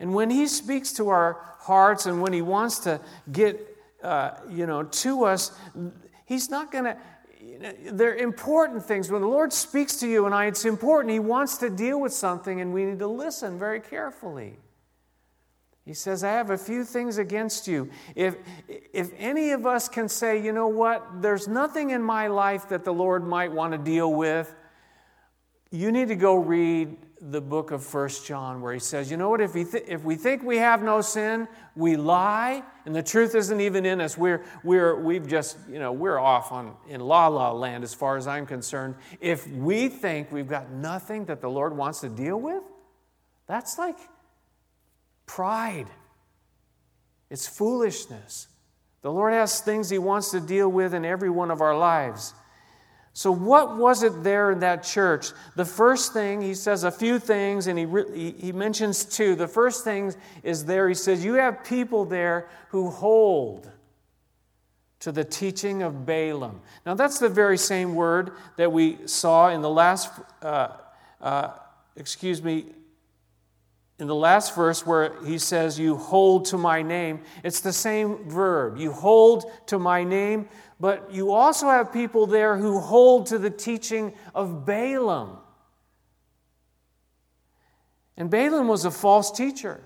And 0.00 0.12
when 0.12 0.28
He 0.28 0.48
speaks 0.48 0.92
to 0.94 1.08
our 1.08 1.56
hearts 1.60 2.06
and 2.06 2.20
when 2.20 2.32
He 2.32 2.42
wants 2.42 2.80
to 2.80 3.00
get, 3.30 3.58
uh, 4.02 4.32
you 4.50 4.66
know, 4.66 4.82
to 4.82 5.24
us, 5.24 5.52
He's 6.26 6.50
not 6.50 6.72
going 6.72 6.84
to, 6.84 6.96
they're 7.92 8.16
important 8.16 8.84
things. 8.84 9.10
When 9.10 9.22
the 9.22 9.28
Lord 9.28 9.52
speaks 9.52 9.96
to 10.00 10.08
you 10.08 10.26
and 10.26 10.34
I, 10.34 10.46
it's 10.46 10.64
important. 10.64 11.12
He 11.12 11.20
wants 11.20 11.56
to 11.58 11.70
deal 11.70 12.00
with 12.00 12.12
something, 12.12 12.60
and 12.60 12.74
we 12.74 12.84
need 12.84 12.98
to 12.98 13.06
listen 13.06 13.58
very 13.58 13.80
carefully. 13.80 14.58
He 15.84 15.94
says, 15.94 16.24
I 16.24 16.32
have 16.32 16.50
a 16.50 16.58
few 16.58 16.82
things 16.82 17.18
against 17.18 17.68
you. 17.68 17.90
If, 18.16 18.36
if 18.68 19.12
any 19.18 19.50
of 19.50 19.66
us 19.66 19.88
can 19.88 20.08
say, 20.08 20.42
you 20.42 20.50
know 20.52 20.66
what, 20.66 21.22
there's 21.22 21.46
nothing 21.46 21.90
in 21.90 22.02
my 22.02 22.26
life 22.26 22.68
that 22.70 22.84
the 22.84 22.92
Lord 22.92 23.24
might 23.24 23.52
want 23.52 23.72
to 23.72 23.78
deal 23.78 24.12
with, 24.12 24.52
you 25.74 25.90
need 25.90 26.08
to 26.08 26.14
go 26.14 26.36
read 26.36 26.96
the 27.20 27.40
book 27.40 27.72
of 27.72 27.82
First 27.82 28.26
John, 28.26 28.60
where 28.60 28.72
he 28.72 28.78
says, 28.78 29.10
you 29.10 29.16
know 29.16 29.30
what, 29.30 29.40
if, 29.40 29.54
th- 29.54 29.84
if 29.88 30.04
we 30.04 30.14
think 30.14 30.44
we 30.44 30.58
have 30.58 30.82
no 30.82 31.00
sin, 31.00 31.48
we 31.74 31.96
lie, 31.96 32.62
and 32.86 32.94
the 32.94 33.02
truth 33.02 33.34
isn't 33.34 33.60
even 33.60 33.84
in 33.84 34.00
us. 34.00 34.16
We're, 34.16 34.44
we're, 34.62 34.94
we've 35.00 35.26
just, 35.26 35.56
you 35.68 35.80
know, 35.80 35.90
we're 35.90 36.18
off 36.18 36.52
on, 36.52 36.76
in 36.88 37.00
la 37.00 37.26
la 37.26 37.50
land 37.50 37.82
as 37.82 37.92
far 37.92 38.16
as 38.16 38.28
I'm 38.28 38.46
concerned. 38.46 38.94
If 39.20 39.48
we 39.48 39.88
think 39.88 40.30
we've 40.30 40.48
got 40.48 40.70
nothing 40.70 41.24
that 41.24 41.40
the 41.40 41.48
Lord 41.48 41.76
wants 41.76 42.00
to 42.02 42.08
deal 42.08 42.40
with, 42.40 42.62
that's 43.48 43.76
like 43.76 43.96
pride, 45.26 45.88
it's 47.30 47.48
foolishness. 47.48 48.46
The 49.02 49.10
Lord 49.10 49.32
has 49.32 49.60
things 49.60 49.90
He 49.90 49.98
wants 49.98 50.30
to 50.30 50.40
deal 50.40 50.68
with 50.68 50.94
in 50.94 51.04
every 51.04 51.30
one 51.30 51.50
of 51.50 51.60
our 51.60 51.76
lives. 51.76 52.32
So, 53.16 53.30
what 53.30 53.76
was 53.76 54.02
it 54.02 54.24
there 54.24 54.50
in 54.50 54.58
that 54.58 54.82
church? 54.82 55.28
The 55.54 55.64
first 55.64 56.12
thing, 56.12 56.42
he 56.42 56.52
says 56.52 56.82
a 56.82 56.90
few 56.90 57.20
things, 57.20 57.68
and 57.68 57.78
he, 57.78 57.84
re- 57.84 58.34
he 58.36 58.50
mentions 58.50 59.04
two. 59.04 59.36
The 59.36 59.46
first 59.46 59.84
thing 59.84 60.12
is 60.42 60.64
there, 60.64 60.88
he 60.88 60.96
says, 60.96 61.24
You 61.24 61.34
have 61.34 61.62
people 61.62 62.04
there 62.04 62.48
who 62.70 62.90
hold 62.90 63.70
to 64.98 65.12
the 65.12 65.22
teaching 65.22 65.82
of 65.82 66.04
Balaam. 66.04 66.60
Now, 66.84 66.94
that's 66.94 67.20
the 67.20 67.28
very 67.28 67.56
same 67.56 67.94
word 67.94 68.32
that 68.56 68.72
we 68.72 68.98
saw 69.06 69.50
in 69.50 69.62
the 69.62 69.70
last, 69.70 70.10
uh, 70.42 70.70
uh, 71.20 71.50
excuse 71.94 72.42
me, 72.42 72.66
in 73.98 74.08
the 74.08 74.14
last 74.14 74.54
verse 74.54 74.84
where 74.84 75.22
he 75.24 75.38
says, 75.38 75.78
You 75.78 75.96
hold 75.96 76.46
to 76.46 76.58
my 76.58 76.82
name, 76.82 77.20
it's 77.42 77.60
the 77.60 77.72
same 77.72 78.28
verb. 78.28 78.76
You 78.76 78.92
hold 78.92 79.44
to 79.66 79.78
my 79.78 80.02
name, 80.02 80.48
but 80.80 81.12
you 81.12 81.32
also 81.32 81.68
have 81.68 81.92
people 81.92 82.26
there 82.26 82.56
who 82.56 82.80
hold 82.80 83.26
to 83.26 83.38
the 83.38 83.50
teaching 83.50 84.12
of 84.34 84.66
Balaam. 84.66 85.38
And 88.16 88.30
Balaam 88.30 88.68
was 88.68 88.84
a 88.84 88.90
false 88.90 89.30
teacher. 89.30 89.82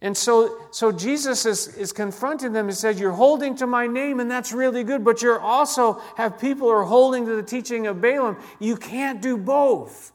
And 0.00 0.16
so, 0.16 0.56
so 0.70 0.92
Jesus 0.92 1.44
is, 1.44 1.74
is 1.76 1.92
confronting 1.92 2.52
them 2.52 2.68
and 2.68 2.76
says, 2.76 3.00
You're 3.00 3.10
holding 3.10 3.56
to 3.56 3.66
my 3.66 3.88
name, 3.88 4.20
and 4.20 4.30
that's 4.30 4.52
really 4.52 4.84
good, 4.84 5.04
but 5.04 5.22
you 5.22 5.36
also 5.36 6.00
have 6.16 6.38
people 6.38 6.68
who 6.68 6.74
are 6.74 6.84
holding 6.84 7.26
to 7.26 7.34
the 7.34 7.42
teaching 7.42 7.88
of 7.88 8.00
Balaam. 8.00 8.36
You 8.60 8.76
can't 8.76 9.20
do 9.20 9.36
both. 9.36 10.12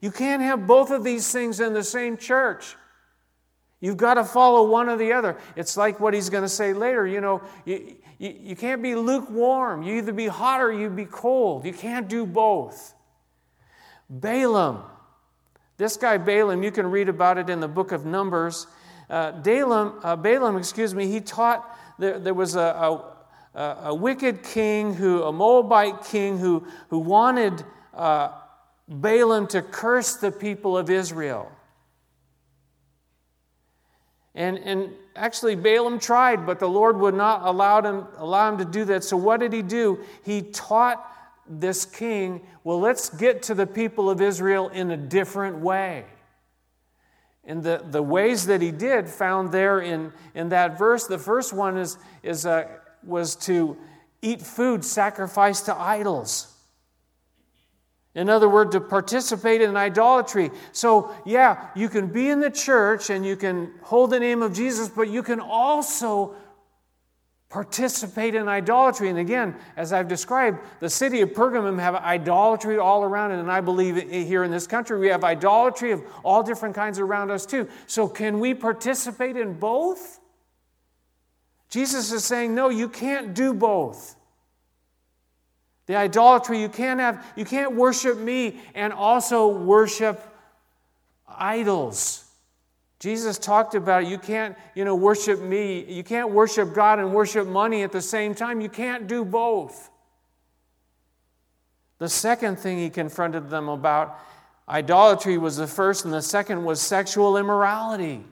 You 0.00 0.10
can't 0.10 0.42
have 0.42 0.66
both 0.66 0.90
of 0.90 1.04
these 1.04 1.30
things 1.30 1.60
in 1.60 1.74
the 1.74 1.84
same 1.84 2.16
church. 2.16 2.76
You've 3.80 3.96
got 3.96 4.14
to 4.14 4.24
follow 4.24 4.68
one 4.68 4.88
or 4.88 4.96
the 4.96 5.12
other. 5.12 5.36
It's 5.56 5.76
like 5.76 6.00
what 6.00 6.12
he's 6.12 6.28
going 6.28 6.42
to 6.42 6.48
say 6.48 6.72
later. 6.72 7.06
You 7.06 7.20
know, 7.20 7.42
you, 7.64 7.96
you, 8.18 8.36
you 8.38 8.56
can't 8.56 8.82
be 8.82 8.94
lukewarm. 8.94 9.82
You 9.82 9.96
either 9.96 10.12
be 10.12 10.26
hot 10.26 10.60
or 10.60 10.72
you 10.72 10.90
be 10.90 11.06
cold. 11.06 11.64
You 11.64 11.72
can't 11.72 12.08
do 12.08 12.26
both. 12.26 12.94
Balaam. 14.08 14.82
This 15.78 15.96
guy, 15.96 16.18
Balaam, 16.18 16.62
you 16.62 16.70
can 16.70 16.90
read 16.90 17.08
about 17.08 17.38
it 17.38 17.48
in 17.48 17.60
the 17.60 17.68
book 17.68 17.92
of 17.92 18.04
Numbers. 18.04 18.66
Uh, 19.08 19.32
Balaam, 19.32 19.98
uh, 20.02 20.14
Balaam, 20.14 20.56
excuse 20.58 20.94
me, 20.94 21.06
he 21.06 21.20
taught, 21.20 21.78
there, 21.98 22.18
there 22.18 22.34
was 22.34 22.54
a, 22.56 22.60
a, 23.54 23.60
a, 23.60 23.94
wicked 23.94 24.42
king, 24.42 24.92
who, 24.92 25.22
a 25.22 25.32
Moabite 25.32 26.04
king, 26.04 26.38
who, 26.38 26.66
who 26.88 26.98
wanted. 26.98 27.64
Uh, 27.94 28.28
Balaam 28.90 29.46
to 29.48 29.62
curse 29.62 30.16
the 30.16 30.32
people 30.32 30.76
of 30.76 30.90
Israel. 30.90 31.50
And, 34.34 34.58
and 34.58 34.90
actually, 35.14 35.54
Balaam 35.54 36.00
tried, 36.00 36.44
but 36.44 36.58
the 36.58 36.68
Lord 36.68 36.98
would 36.98 37.14
not 37.14 37.42
allow 37.44 37.80
him, 37.82 38.06
allow 38.16 38.50
him 38.50 38.58
to 38.58 38.64
do 38.64 38.84
that. 38.86 39.04
So, 39.04 39.16
what 39.16 39.40
did 39.40 39.52
he 39.52 39.62
do? 39.62 40.00
He 40.24 40.42
taught 40.42 41.06
this 41.48 41.84
king, 41.84 42.40
well, 42.62 42.80
let's 42.80 43.10
get 43.10 43.42
to 43.44 43.54
the 43.54 43.66
people 43.66 44.10
of 44.10 44.20
Israel 44.20 44.68
in 44.68 44.90
a 44.90 44.96
different 44.96 45.58
way. 45.58 46.04
And 47.44 47.62
the, 47.62 47.82
the 47.84 48.02
ways 48.02 48.46
that 48.46 48.60
he 48.60 48.70
did, 48.70 49.08
found 49.08 49.50
there 49.50 49.80
in, 49.80 50.12
in 50.34 50.50
that 50.50 50.78
verse, 50.78 51.06
the 51.06 51.18
first 51.18 51.52
one 51.52 51.76
is, 51.76 51.96
is, 52.22 52.46
uh, 52.46 52.68
was 53.02 53.34
to 53.36 53.76
eat 54.22 54.42
food 54.42 54.84
sacrificed 54.84 55.66
to 55.66 55.76
idols. 55.76 56.49
In 58.14 58.28
other 58.28 58.48
words, 58.48 58.72
to 58.72 58.80
participate 58.80 59.62
in 59.62 59.76
idolatry. 59.76 60.50
So, 60.72 61.14
yeah, 61.24 61.68
you 61.76 61.88
can 61.88 62.08
be 62.08 62.28
in 62.28 62.40
the 62.40 62.50
church 62.50 63.08
and 63.08 63.24
you 63.24 63.36
can 63.36 63.72
hold 63.82 64.10
the 64.10 64.18
name 64.18 64.42
of 64.42 64.52
Jesus, 64.52 64.88
but 64.88 65.08
you 65.08 65.22
can 65.22 65.38
also 65.38 66.34
participate 67.50 68.34
in 68.34 68.48
idolatry. 68.48 69.10
And 69.10 69.18
again, 69.18 69.56
as 69.76 69.92
I've 69.92 70.08
described, 70.08 70.58
the 70.80 70.90
city 70.90 71.20
of 71.20 71.30
Pergamum 71.30 71.78
have 71.78 71.94
idolatry 71.94 72.78
all 72.78 73.04
around 73.04 73.32
it. 73.32 73.38
And 73.38 73.50
I 73.50 73.60
believe 73.60 74.10
here 74.10 74.42
in 74.42 74.50
this 74.50 74.66
country, 74.66 74.98
we 74.98 75.08
have 75.08 75.22
idolatry 75.22 75.92
of 75.92 76.02
all 76.24 76.42
different 76.42 76.74
kinds 76.74 76.98
around 76.98 77.30
us 77.30 77.46
too. 77.46 77.68
So, 77.86 78.08
can 78.08 78.40
we 78.40 78.54
participate 78.54 79.36
in 79.36 79.54
both? 79.54 80.20
Jesus 81.68 82.10
is 82.10 82.24
saying, 82.24 82.54
no, 82.56 82.68
you 82.68 82.88
can't 82.88 83.34
do 83.34 83.54
both. 83.54 84.16
The 85.90 85.96
idolatry, 85.96 86.60
you 86.60 86.68
can't 86.68 87.00
have, 87.00 87.26
you 87.34 87.44
can't 87.44 87.74
worship 87.74 88.16
me 88.16 88.60
and 88.76 88.92
also 88.92 89.48
worship 89.48 90.24
idols. 91.26 92.26
Jesus 93.00 93.38
talked 93.38 93.74
about 93.74 94.04
it. 94.04 94.08
You 94.08 94.16
can't, 94.16 94.56
you 94.76 94.84
know, 94.84 94.94
worship 94.94 95.40
me. 95.40 95.84
You 95.92 96.04
can't 96.04 96.30
worship 96.30 96.74
God 96.74 97.00
and 97.00 97.12
worship 97.12 97.44
money 97.48 97.82
at 97.82 97.90
the 97.90 98.00
same 98.00 98.36
time. 98.36 98.60
You 98.60 98.68
can't 98.68 99.08
do 99.08 99.24
both. 99.24 99.90
The 101.98 102.08
second 102.08 102.60
thing 102.60 102.78
he 102.78 102.88
confronted 102.88 103.50
them 103.50 103.68
about 103.68 104.16
idolatry 104.68 105.38
was 105.38 105.56
the 105.56 105.66
first, 105.66 106.04
and 106.04 106.14
the 106.14 106.22
second 106.22 106.64
was 106.64 106.80
sexual 106.80 107.36
immorality. 107.36 108.22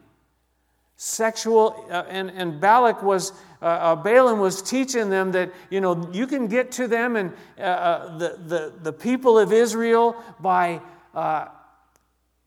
Sexual, 1.00 1.86
uh, 1.90 2.04
and, 2.08 2.28
and 2.32 2.60
Balak 2.60 3.04
was 3.04 3.32
uh, 3.62 3.66
uh, 3.66 3.96
Balaam 3.96 4.38
was 4.38 4.62
teaching 4.62 5.10
them 5.10 5.32
that, 5.32 5.52
you 5.70 5.80
know, 5.80 6.08
you 6.12 6.26
can 6.26 6.46
get 6.46 6.70
to 6.72 6.86
them 6.86 7.16
and 7.16 7.32
uh, 7.58 7.62
uh, 7.62 8.18
the, 8.18 8.38
the, 8.46 8.72
the 8.82 8.92
people 8.92 9.38
of 9.38 9.52
Israel 9.52 10.16
by, 10.40 10.80
uh, 11.14 11.46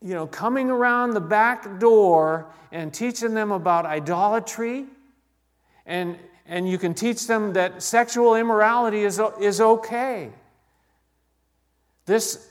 you 0.00 0.14
know, 0.14 0.26
coming 0.26 0.70
around 0.70 1.10
the 1.10 1.20
back 1.20 1.78
door 1.78 2.46
and 2.72 2.92
teaching 2.92 3.34
them 3.34 3.52
about 3.52 3.84
idolatry. 3.84 4.86
And, 5.84 6.18
and 6.46 6.68
you 6.68 6.78
can 6.78 6.94
teach 6.94 7.26
them 7.26 7.52
that 7.54 7.82
sexual 7.82 8.34
immorality 8.34 9.02
is, 9.02 9.20
is 9.40 9.60
okay. 9.60 10.30
This 12.06 12.48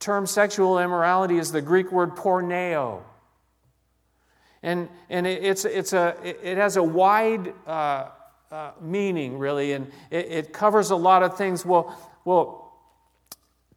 term 0.00 0.26
sexual 0.26 0.78
immorality 0.78 1.38
is 1.38 1.50
the 1.50 1.62
Greek 1.62 1.90
word 1.92 2.14
porneo. 2.14 3.02
And, 4.62 4.88
and 5.10 5.26
it, 5.26 5.42
it's, 5.44 5.64
it's 5.64 5.92
a, 5.92 6.16
it 6.22 6.56
has 6.56 6.76
a 6.76 6.82
wide 6.82 7.52
uh, 7.66 8.08
uh, 8.50 8.72
meaning, 8.80 9.38
really, 9.38 9.72
and 9.72 9.90
it, 10.10 10.26
it, 10.26 10.52
covers 10.52 10.90
a 10.90 10.96
lot 10.96 11.22
of 11.22 11.36
things. 11.36 11.64
Well, 11.64 11.96
well 12.24 12.72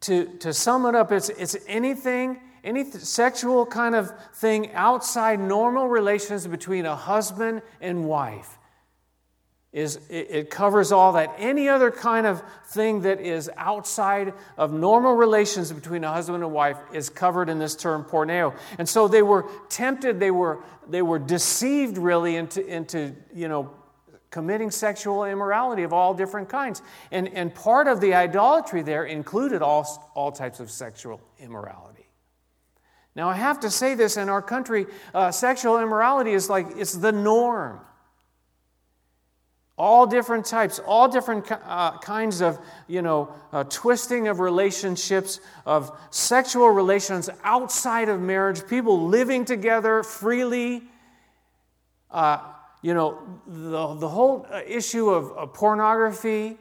to, 0.00 0.26
to 0.38 0.52
sum 0.52 0.86
it 0.86 0.94
up, 0.94 1.10
it's, 1.12 1.28
it's 1.30 1.56
anything, 1.66 2.40
any 2.62 2.84
sexual 2.84 3.66
kind 3.66 3.94
of 3.94 4.12
thing 4.34 4.72
outside 4.72 5.40
normal 5.40 5.88
relations 5.88 6.46
between 6.46 6.86
a 6.86 6.94
husband 6.94 7.62
and 7.80 8.06
wife 8.06 8.58
is 9.76 10.00
it, 10.08 10.48
covers 10.48 10.90
all 10.90 11.12
that. 11.12 11.34
Any 11.36 11.68
other 11.68 11.90
kind 11.90 12.26
of 12.26 12.42
thing 12.68 13.02
that 13.02 13.20
is 13.20 13.50
outside 13.58 14.32
of 14.56 14.72
normal 14.72 15.12
relations 15.12 15.70
between 15.70 16.02
a 16.02 16.10
husband 16.10 16.42
and 16.42 16.50
wife 16.50 16.78
is 16.94 17.10
covered 17.10 17.50
in 17.50 17.58
this 17.58 17.76
term 17.76 18.02
porneo. 18.02 18.56
And 18.78 18.88
so 18.88 19.06
they 19.06 19.20
were 19.20 19.44
tempted, 19.68 20.18
they 20.18 20.30
were, 20.30 20.64
they 20.88 21.02
were 21.02 21.18
deceived 21.18 21.98
really 21.98 22.36
into, 22.36 22.66
into 22.66 23.14
you 23.34 23.48
know, 23.48 23.70
committing 24.30 24.70
sexual 24.70 25.24
immorality 25.24 25.82
of 25.82 25.92
all 25.92 26.14
different 26.14 26.48
kinds. 26.48 26.80
And, 27.10 27.28
and 27.28 27.54
part 27.54 27.86
of 27.86 28.00
the 28.00 28.14
idolatry 28.14 28.80
there 28.80 29.04
included 29.04 29.60
all, 29.60 30.10
all 30.14 30.32
types 30.32 30.58
of 30.58 30.70
sexual 30.70 31.20
immorality. 31.38 32.08
Now, 33.14 33.28
I 33.28 33.34
have 33.34 33.60
to 33.60 33.70
say 33.70 33.94
this 33.94 34.16
in 34.16 34.30
our 34.30 34.40
country, 34.40 34.86
uh, 35.12 35.30
sexual 35.32 35.78
immorality 35.80 36.32
is 36.32 36.48
like, 36.48 36.66
it's 36.76 36.94
the 36.94 37.12
norm. 37.12 37.80
All 39.78 40.06
different 40.06 40.46
types, 40.46 40.78
all 40.78 41.06
different 41.06 41.52
uh, 41.52 41.98
kinds 41.98 42.40
of, 42.40 42.58
you 42.88 43.02
know, 43.02 43.28
uh, 43.52 43.64
twisting 43.64 44.26
of 44.28 44.40
relationships, 44.40 45.40
of 45.66 45.90
sexual 46.10 46.70
relations 46.70 47.28
outside 47.44 48.08
of 48.08 48.20
marriage, 48.20 48.66
people 48.66 49.06
living 49.08 49.44
together 49.44 50.02
freely. 50.02 50.82
Uh, 52.10 52.38
you 52.80 52.94
know, 52.94 53.18
the, 53.46 53.94
the 54.00 54.08
whole 54.08 54.46
uh, 54.50 54.62
issue 54.66 55.10
of, 55.10 55.32
of 55.32 55.52
pornography, 55.52 56.56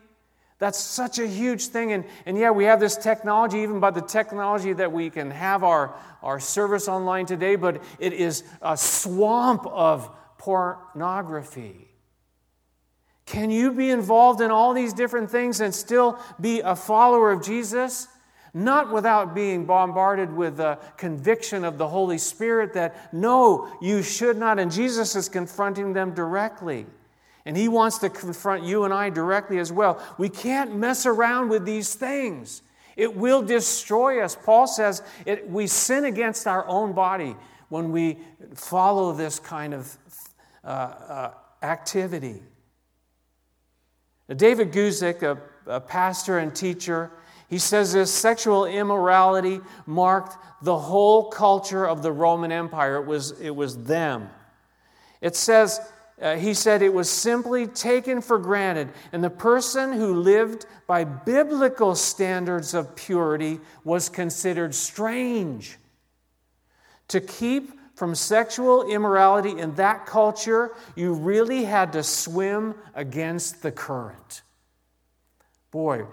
That's 0.57 0.79
such 0.79 1.19
a 1.19 1.27
huge 1.27 1.67
thing. 1.67 1.91
And, 1.91 2.05
and 2.25 2.37
yeah, 2.37 2.51
we 2.51 2.63
have 2.65 2.79
this 2.79 2.95
technology, 2.95 3.59
even 3.59 3.79
by 3.79 3.91
the 3.91 4.01
technology 4.01 4.71
that 4.73 4.91
we 4.91 5.09
can 5.09 5.29
have 5.31 5.63
our, 5.63 5.95
our 6.23 6.39
service 6.39 6.87
online 6.87 7.25
today, 7.25 7.55
but 7.57 7.83
it 7.99 8.13
is 8.13 8.43
a 8.61 8.77
swamp 8.77 9.65
of 9.67 10.09
pornography. 10.37 11.84
Can 13.25 13.49
you 13.49 13.71
be 13.71 13.89
involved 13.89 14.41
in 14.41 14.51
all 14.51 14.73
these 14.73 14.93
different 14.93 15.31
things 15.31 15.59
and 15.59 15.73
still 15.73 16.19
be 16.39 16.59
a 16.59 16.75
follower 16.75 17.31
of 17.31 17.43
Jesus? 17.43 18.07
Not 18.53 18.93
without 18.93 19.35
being 19.35 19.65
bombarded 19.65 20.33
with 20.33 20.57
the 20.57 20.77
conviction 20.95 21.65
of 21.65 21.77
the 21.77 21.87
Holy 21.87 22.17
Spirit 22.17 22.73
that 22.73 23.13
no, 23.13 23.67
you 23.81 24.01
should 24.01 24.37
not. 24.37 24.59
And 24.59 24.71
Jesus 24.71 25.15
is 25.15 25.27
confronting 25.27 25.93
them 25.93 26.13
directly. 26.13 26.85
And 27.45 27.57
he 27.57 27.67
wants 27.67 27.97
to 27.99 28.09
confront 28.09 28.63
you 28.63 28.85
and 28.85 28.93
I 28.93 29.09
directly 29.09 29.59
as 29.59 29.71
well. 29.71 30.01
We 30.17 30.29
can't 30.29 30.75
mess 30.75 31.05
around 31.05 31.49
with 31.49 31.65
these 31.65 31.93
things. 31.95 32.61
It 32.95 33.15
will 33.15 33.41
destroy 33.41 34.21
us. 34.23 34.35
Paul 34.35 34.67
says 34.67 35.01
it, 35.25 35.49
we 35.49 35.67
sin 35.67 36.05
against 36.05 36.47
our 36.47 36.65
own 36.67 36.93
body 36.93 37.35
when 37.69 37.91
we 37.91 38.19
follow 38.53 39.13
this 39.13 39.39
kind 39.39 39.73
of 39.73 39.97
uh, 40.63 40.67
uh, 40.67 41.31
activity. 41.61 42.41
Now, 44.27 44.35
David 44.35 44.71
Guzik, 44.71 45.21
a, 45.23 45.37
a 45.67 45.79
pastor 45.79 46.39
and 46.39 46.55
teacher, 46.55 47.11
he 47.49 47.59
says 47.59 47.93
this 47.93 48.11
sexual 48.11 48.65
immorality 48.65 49.61
marked 49.85 50.37
the 50.63 50.77
whole 50.77 51.29
culture 51.29 51.85
of 51.85 52.01
the 52.01 52.11
Roman 52.11 52.51
Empire. 52.51 52.95
It 52.95 53.05
was, 53.05 53.39
it 53.39 53.55
was 53.55 53.83
them. 53.83 54.29
It 55.21 55.35
says, 55.35 55.79
uh, 56.21 56.37
he 56.37 56.53
said 56.53 56.81
it 56.81 56.93
was 56.93 57.09
simply 57.09 57.67
taken 57.67 58.21
for 58.21 58.39
granted. 58.39 58.89
And 59.11 59.23
the 59.23 59.29
person 59.29 59.93
who 59.93 60.15
lived 60.15 60.65
by 60.87 61.03
biblical 61.03 61.93
standards 61.93 62.73
of 62.73 62.95
purity 62.95 63.59
was 63.83 64.09
considered 64.09 64.73
strange. 64.73 65.77
To 67.09 67.21
keep 67.21 67.74
from 67.95 68.13
sexual 68.13 68.87
immorality 68.87 69.57
in 69.57 69.73
that 69.75 70.05
culture, 70.05 70.71
you 70.95 71.13
really 71.13 71.63
had 71.63 71.93
to 71.93 72.03
swim 72.03 72.75
against 72.93 73.63
the 73.63 73.71
current. 73.71 74.41
Boy, 75.71 76.05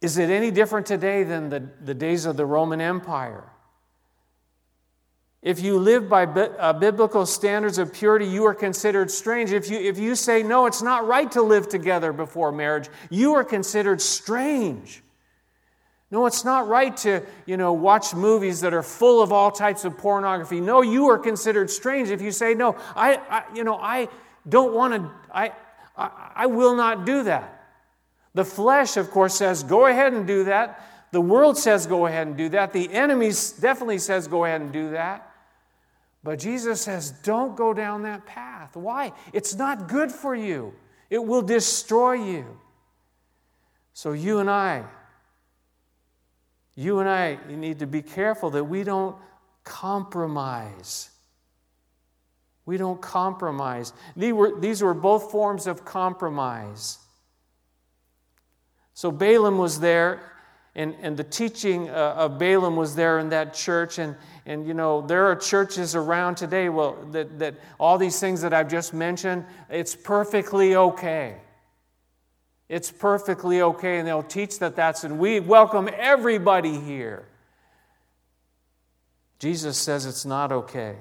is 0.00 0.18
it 0.18 0.30
any 0.30 0.50
different 0.50 0.86
today 0.86 1.24
than 1.24 1.48
the, 1.48 1.68
the 1.82 1.94
days 1.94 2.26
of 2.26 2.36
the 2.36 2.46
Roman 2.46 2.80
Empire? 2.80 3.50
If 5.40 5.60
you 5.60 5.78
live 5.78 6.08
by 6.08 6.26
bi- 6.26 6.48
uh, 6.48 6.72
biblical 6.72 7.24
standards 7.24 7.78
of 7.78 7.92
purity, 7.92 8.26
you 8.26 8.44
are 8.44 8.54
considered 8.54 9.10
strange. 9.10 9.52
If 9.52 9.70
you, 9.70 9.78
if 9.78 9.98
you 9.98 10.14
say, 10.14 10.42
no, 10.42 10.66
it's 10.66 10.82
not 10.82 11.06
right 11.06 11.30
to 11.32 11.42
live 11.42 11.68
together 11.68 12.12
before 12.12 12.52
marriage, 12.52 12.88
you 13.08 13.34
are 13.34 13.44
considered 13.44 14.02
strange. 14.02 15.02
No, 16.10 16.24
it's 16.24 16.44
not 16.44 16.68
right 16.68 16.96
to, 16.98 17.22
you 17.44 17.58
know, 17.58 17.74
watch 17.74 18.14
movies 18.14 18.62
that 18.62 18.72
are 18.72 18.82
full 18.82 19.22
of 19.22 19.30
all 19.30 19.50
types 19.50 19.84
of 19.84 19.98
pornography. 19.98 20.58
No, 20.60 20.80
you 20.80 21.08
are 21.10 21.18
considered 21.18 21.70
strange 21.70 22.10
if 22.10 22.22
you 22.22 22.32
say, 22.32 22.54
no, 22.54 22.76
I, 22.96 23.16
I 23.28 23.44
you 23.54 23.62
know, 23.62 23.76
I 23.76 24.08
don't 24.48 24.72
want 24.72 24.94
to, 24.94 25.10
I, 25.30 25.52
I, 25.96 26.32
I 26.34 26.46
will 26.46 26.74
not 26.74 27.04
do 27.04 27.24
that. 27.24 27.54
The 28.34 28.44
flesh, 28.44 28.96
of 28.96 29.10
course, 29.10 29.34
says, 29.34 29.62
go 29.62 29.86
ahead 29.86 30.14
and 30.14 30.26
do 30.26 30.44
that. 30.44 30.82
The 31.10 31.20
world 31.20 31.58
says, 31.58 31.86
go 31.86 32.06
ahead 32.06 32.26
and 32.26 32.36
do 32.36 32.48
that. 32.50 32.72
The 32.72 32.92
enemy 32.92 33.32
definitely 33.60 33.98
says, 33.98 34.28
go 34.28 34.44
ahead 34.44 34.60
and 34.60 34.72
do 34.72 34.90
that. 34.90 35.30
But 36.22 36.38
Jesus 36.38 36.80
says, 36.80 37.10
don't 37.10 37.56
go 37.56 37.74
down 37.74 38.02
that 38.02 38.26
path. 38.26 38.76
Why? 38.76 39.12
It's 39.32 39.54
not 39.54 39.88
good 39.88 40.10
for 40.10 40.34
you, 40.34 40.74
it 41.10 41.22
will 41.22 41.42
destroy 41.42 42.14
you. 42.14 42.58
So, 43.92 44.12
you 44.12 44.38
and 44.38 44.48
I, 44.48 44.84
you 46.78 47.00
and 47.00 47.08
I 47.08 47.36
need 47.48 47.80
to 47.80 47.88
be 47.88 48.02
careful 48.02 48.50
that 48.50 48.62
we 48.62 48.84
don't 48.84 49.16
compromise. 49.64 51.10
We 52.66 52.76
don't 52.76 53.02
compromise. 53.02 53.92
These 54.14 54.32
were, 54.32 54.60
these 54.60 54.80
were 54.80 54.94
both 54.94 55.32
forms 55.32 55.66
of 55.66 55.84
compromise. 55.84 56.98
So 58.94 59.10
Balaam 59.10 59.58
was 59.58 59.80
there, 59.80 60.20
and, 60.76 60.94
and 61.02 61.16
the 61.16 61.24
teaching 61.24 61.90
uh, 61.90 62.14
of 62.16 62.38
Balaam 62.38 62.76
was 62.76 62.94
there 62.94 63.18
in 63.18 63.30
that 63.30 63.54
church. 63.54 63.98
And, 63.98 64.14
and 64.46 64.64
you 64.64 64.72
know, 64.72 65.00
there 65.00 65.26
are 65.26 65.34
churches 65.34 65.96
around 65.96 66.36
today 66.36 66.68
well, 66.68 66.96
that, 67.10 67.40
that 67.40 67.56
all 67.80 67.98
these 67.98 68.20
things 68.20 68.40
that 68.42 68.54
I've 68.54 68.70
just 68.70 68.94
mentioned, 68.94 69.46
it's 69.68 69.96
perfectly 69.96 70.76
okay. 70.76 71.38
It's 72.68 72.90
perfectly 72.90 73.62
okay, 73.62 73.98
and 73.98 74.06
they'll 74.06 74.22
teach 74.22 74.58
that 74.58 74.76
that's, 74.76 75.04
and 75.04 75.18
we 75.18 75.40
welcome 75.40 75.88
everybody 75.96 76.78
here. 76.78 77.26
Jesus 79.38 79.78
says 79.78 80.04
it's 80.04 80.26
not 80.26 80.52
okay. 80.52 80.96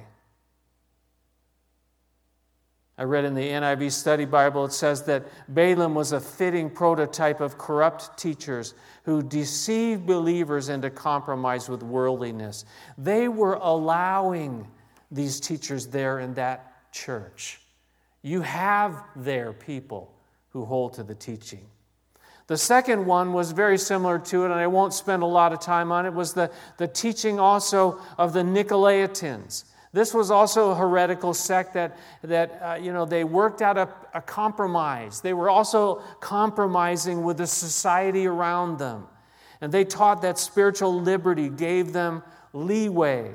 I 2.99 3.03
read 3.03 3.25
in 3.25 3.36
the 3.36 3.47
NIV 3.47 3.91
Study 3.91 4.25
Bible, 4.25 4.65
it 4.65 4.73
says 4.73 5.03
that 5.03 5.27
Balaam 5.53 5.93
was 5.93 6.13
a 6.13 6.19
fitting 6.19 6.69
prototype 6.69 7.41
of 7.41 7.58
corrupt 7.58 8.17
teachers 8.17 8.73
who 9.03 9.21
deceived 9.21 10.08
believers 10.08 10.69
into 10.69 10.89
compromise 10.89 11.69
with 11.69 11.84
worldliness. 11.84 12.65
They 12.97 13.27
were 13.27 13.60
allowing 13.62 14.67
these 15.12 15.39
teachers 15.39 15.86
there 15.88 16.19
in 16.19 16.34
that 16.36 16.91
church. 16.91 17.62
You 18.23 18.41
have 18.41 19.03
their 19.15 19.53
people 19.53 20.16
who 20.49 20.65
hold 20.65 20.93
to 20.93 21.03
the 21.03 21.15
teaching. 21.15 21.65
The 22.47 22.57
second 22.57 23.05
one 23.05 23.33
was 23.33 23.51
very 23.51 23.77
similar 23.77 24.19
to 24.19 24.43
it, 24.43 24.45
and 24.45 24.53
I 24.53 24.67
won't 24.67 24.93
spend 24.93 25.21
a 25.21 25.25
lot 25.27 25.51
of 25.51 25.60
time 25.60 25.91
on 25.91 26.05
it, 26.05 26.13
was 26.13 26.33
the, 26.33 26.49
the 26.77 26.88
teaching 26.88 27.39
also 27.39 27.99
of 28.17 28.31
the 28.31 28.41
Nicolaitans. 28.41 29.65
This 29.91 30.13
was 30.13 30.31
also 30.31 30.71
a 30.71 30.75
heretical 30.75 31.33
sect 31.33 31.73
that, 31.73 31.97
that 32.21 32.62
uh, 32.62 32.75
you 32.75 32.93
know, 32.93 33.05
they 33.05 33.23
worked 33.23 33.62
out 33.62 33.77
a, 33.77 33.89
a 34.13 34.21
compromise. 34.21 35.21
They 35.21 35.33
were 35.33 35.49
also 35.49 36.01
compromising 36.19 37.23
with 37.23 37.38
the 37.38 37.47
society 37.47 38.27
around 38.27 38.79
them. 38.79 39.07
And 39.60 39.71
they 39.71 39.83
taught 39.83 40.21
that 40.21 40.38
spiritual 40.38 41.01
liberty 41.01 41.49
gave 41.49 41.93
them 41.93 42.23
leeway 42.53 43.33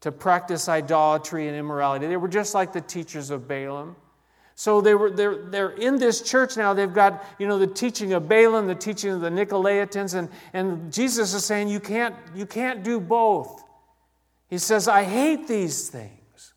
to 0.00 0.10
practice 0.10 0.68
idolatry 0.68 1.46
and 1.46 1.56
immorality. 1.56 2.06
They 2.06 2.16
were 2.16 2.28
just 2.28 2.54
like 2.54 2.72
the 2.72 2.80
teachers 2.80 3.30
of 3.30 3.46
Balaam. 3.46 3.96
So 4.60 4.82
they 4.82 4.94
were, 4.94 5.10
they're, 5.10 5.36
they're 5.36 5.70
in 5.70 5.96
this 5.96 6.20
church 6.20 6.58
now. 6.58 6.74
They've 6.74 6.92
got, 6.92 7.24
you 7.38 7.48
know, 7.48 7.58
the 7.58 7.66
teaching 7.66 8.12
of 8.12 8.28
Balaam, 8.28 8.66
the 8.66 8.74
teaching 8.74 9.10
of 9.10 9.22
the 9.22 9.30
Nicolaitans, 9.30 10.12
and, 10.12 10.28
and 10.52 10.92
Jesus 10.92 11.32
is 11.32 11.46
saying 11.46 11.68
you 11.68 11.80
can't, 11.80 12.14
you 12.34 12.44
can't 12.44 12.82
do 12.82 13.00
both. 13.00 13.64
He 14.50 14.58
says, 14.58 14.86
I 14.86 15.04
hate 15.04 15.48
these 15.48 15.88
things. 15.88 16.52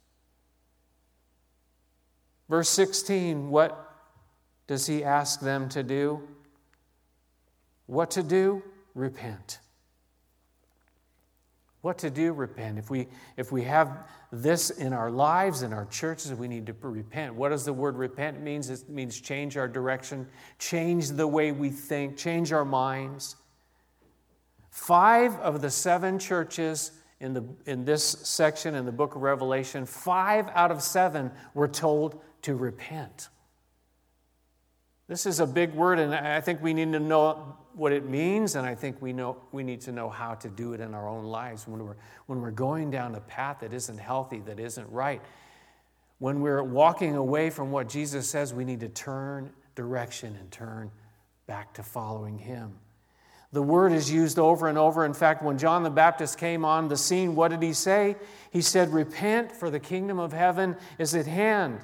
Verse 2.50 2.68
16, 2.68 3.50
what 3.50 3.96
does 4.68 4.86
he 4.86 5.02
ask 5.02 5.40
them 5.40 5.70
to 5.70 5.82
do? 5.82 6.28
What 7.86 8.12
to 8.12 8.22
do? 8.22 8.64
Repent. 8.96 9.60
What 11.84 11.98
to 11.98 12.10
do? 12.10 12.32
Repent. 12.32 12.80
If 12.80 12.90
we, 12.90 13.10
if 13.36 13.52
we 13.52 13.62
have 13.64 14.08
this 14.32 14.70
in 14.70 14.94
our 14.94 15.12
lives, 15.12 15.64
in 15.64 15.74
our 15.74 15.86
churches, 15.88 16.34
we 16.34 16.48
need 16.48 16.66
to 16.68 16.76
repent. 16.80 17.36
What 17.36 17.50
does 17.50 17.66
the 17.66 17.74
word 17.74 17.98
repent 17.98 18.42
means? 18.42 18.70
It 18.70 18.88
means 18.88 19.20
change 19.20 19.58
our 19.58 19.68
direction, 19.68 20.26
change 20.60 21.10
the 21.10 21.28
way 21.28 21.52
we 21.52 21.70
think, 21.70 22.16
change 22.16 22.54
our 22.54 22.64
minds. 22.64 23.36
Five 24.70 25.36
of 25.42 25.62
the 25.62 25.70
seven 25.70 26.20
churches 26.20 26.94
in, 27.20 27.34
the, 27.34 27.44
in 27.66 27.84
this 27.84 28.02
section 28.06 28.76
in 28.76 28.86
the 28.86 28.92
book 28.94 29.16
of 29.16 29.22
Revelation, 29.22 29.86
five 29.86 30.48
out 30.54 30.72
of 30.72 30.82
seven 30.82 31.32
were 31.54 31.68
told 31.68 32.22
to 32.44 32.56
repent. 32.56 33.28
This 35.08 35.26
is 35.26 35.40
a 35.40 35.48
big 35.48 35.74
word, 35.74 36.00
and 36.00 36.14
I 36.16 36.40
think 36.40 36.62
we 36.62 36.74
need 36.74 36.94
to 36.94 37.00
know 37.00 37.58
what 37.74 37.92
it 37.92 38.08
means, 38.08 38.56
and 38.56 38.66
I 38.66 38.76
think 38.76 39.02
we, 39.02 39.12
know, 39.14 39.38
we 39.52 39.64
need 39.64 39.82
to 39.82 39.92
know 39.92 40.10
how 40.10 40.36
to 40.36 40.50
do 40.50 40.74
it 40.74 40.80
in 40.80 40.94
our 40.94 41.10
own 41.10 41.26
lives 41.26 41.68
when 41.68 41.84
we're, 41.84 41.96
when 42.28 42.42
we're 42.42 42.52
going 42.52 42.92
down 42.92 43.16
a 43.16 43.20
path 43.22 43.60
that 43.62 43.74
isn't 43.74 43.98
healthy, 43.98 44.40
that 44.42 44.60
isn't 44.60 44.90
right. 44.92 45.22
When 46.20 46.40
we're 46.40 46.64
walking 46.64 47.16
away 47.16 47.50
from 47.50 47.72
what 47.72 47.90
Jesus 47.90 48.30
says, 48.30 48.54
we 48.54 48.64
need 48.64 48.80
to 48.80 48.90
turn 48.90 49.52
direction 49.76 50.38
and 50.40 50.50
turn 50.52 50.92
back 51.48 51.74
to 51.74 51.84
following 51.84 52.38
Him. 52.38 52.80
The 53.52 53.62
word 53.62 53.92
is 53.92 54.12
used 54.12 54.40
over 54.40 54.68
and 54.68 54.78
over. 54.78 55.06
In 55.06 55.14
fact, 55.14 55.44
when 55.44 55.60
John 55.60 55.84
the 55.84 55.90
Baptist 55.92 56.40
came 56.40 56.66
on 56.66 56.88
the 56.88 56.98
scene, 56.98 57.36
what 57.36 57.50
did 57.50 57.62
he 57.62 57.74
say? 57.74 58.16
He 58.52 58.62
said, 58.62 58.92
Repent, 58.92 59.52
for 59.52 59.70
the 59.70 59.80
kingdom 59.80 60.18
of 60.18 60.34
heaven 60.34 60.76
is 60.98 61.14
at 61.14 61.28
hand. 61.28 61.80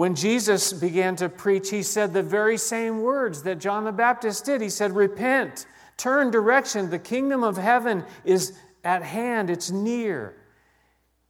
When 0.00 0.14
Jesus 0.14 0.72
began 0.72 1.14
to 1.16 1.28
preach, 1.28 1.68
he 1.68 1.82
said 1.82 2.14
the 2.14 2.22
very 2.22 2.56
same 2.56 3.02
words 3.02 3.42
that 3.42 3.58
John 3.58 3.84
the 3.84 3.92
Baptist 3.92 4.46
did. 4.46 4.62
He 4.62 4.70
said, 4.70 4.96
Repent, 4.96 5.66
turn 5.98 6.30
direction. 6.30 6.88
The 6.88 6.98
kingdom 6.98 7.44
of 7.44 7.58
heaven 7.58 8.06
is 8.24 8.54
at 8.82 9.02
hand, 9.02 9.50
it's 9.50 9.70
near. 9.70 10.36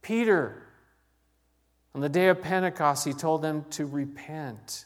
Peter, 0.02 0.62
on 1.96 2.00
the 2.00 2.08
day 2.08 2.28
of 2.28 2.42
Pentecost, 2.42 3.04
he 3.04 3.12
told 3.12 3.42
them 3.42 3.64
to 3.70 3.86
repent. 3.86 4.84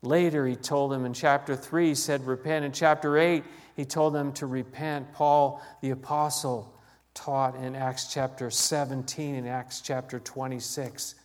Later, 0.00 0.46
he 0.46 0.56
told 0.56 0.92
them 0.92 1.04
in 1.04 1.12
chapter 1.12 1.54
3, 1.54 1.88
he 1.88 1.94
said, 1.94 2.26
Repent. 2.26 2.64
In 2.64 2.72
chapter 2.72 3.18
8, 3.18 3.44
he 3.76 3.84
told 3.84 4.14
them 4.14 4.32
to 4.32 4.46
repent. 4.46 5.12
Paul, 5.12 5.60
the 5.82 5.90
apostle, 5.90 6.72
taught 7.12 7.54
in 7.54 7.76
Acts 7.76 8.10
chapter 8.10 8.50
17 8.50 9.34
and 9.34 9.46
Acts 9.46 9.82
chapter 9.82 10.18
26. 10.18 11.16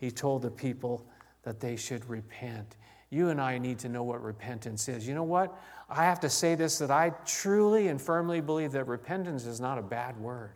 He 0.00 0.10
told 0.10 0.40
the 0.40 0.50
people 0.50 1.06
that 1.42 1.60
they 1.60 1.76
should 1.76 2.08
repent. 2.08 2.76
You 3.10 3.28
and 3.28 3.38
I 3.38 3.58
need 3.58 3.78
to 3.80 3.88
know 3.90 4.02
what 4.02 4.22
repentance 4.22 4.88
is. 4.88 5.06
You 5.06 5.14
know 5.14 5.24
what? 5.24 5.54
I 5.90 6.04
have 6.04 6.20
to 6.20 6.30
say 6.30 6.54
this 6.54 6.78
that 6.78 6.90
I 6.90 7.10
truly 7.26 7.88
and 7.88 8.00
firmly 8.00 8.40
believe 8.40 8.72
that 8.72 8.86
repentance 8.86 9.44
is 9.44 9.60
not 9.60 9.76
a 9.76 9.82
bad 9.82 10.16
word. 10.18 10.54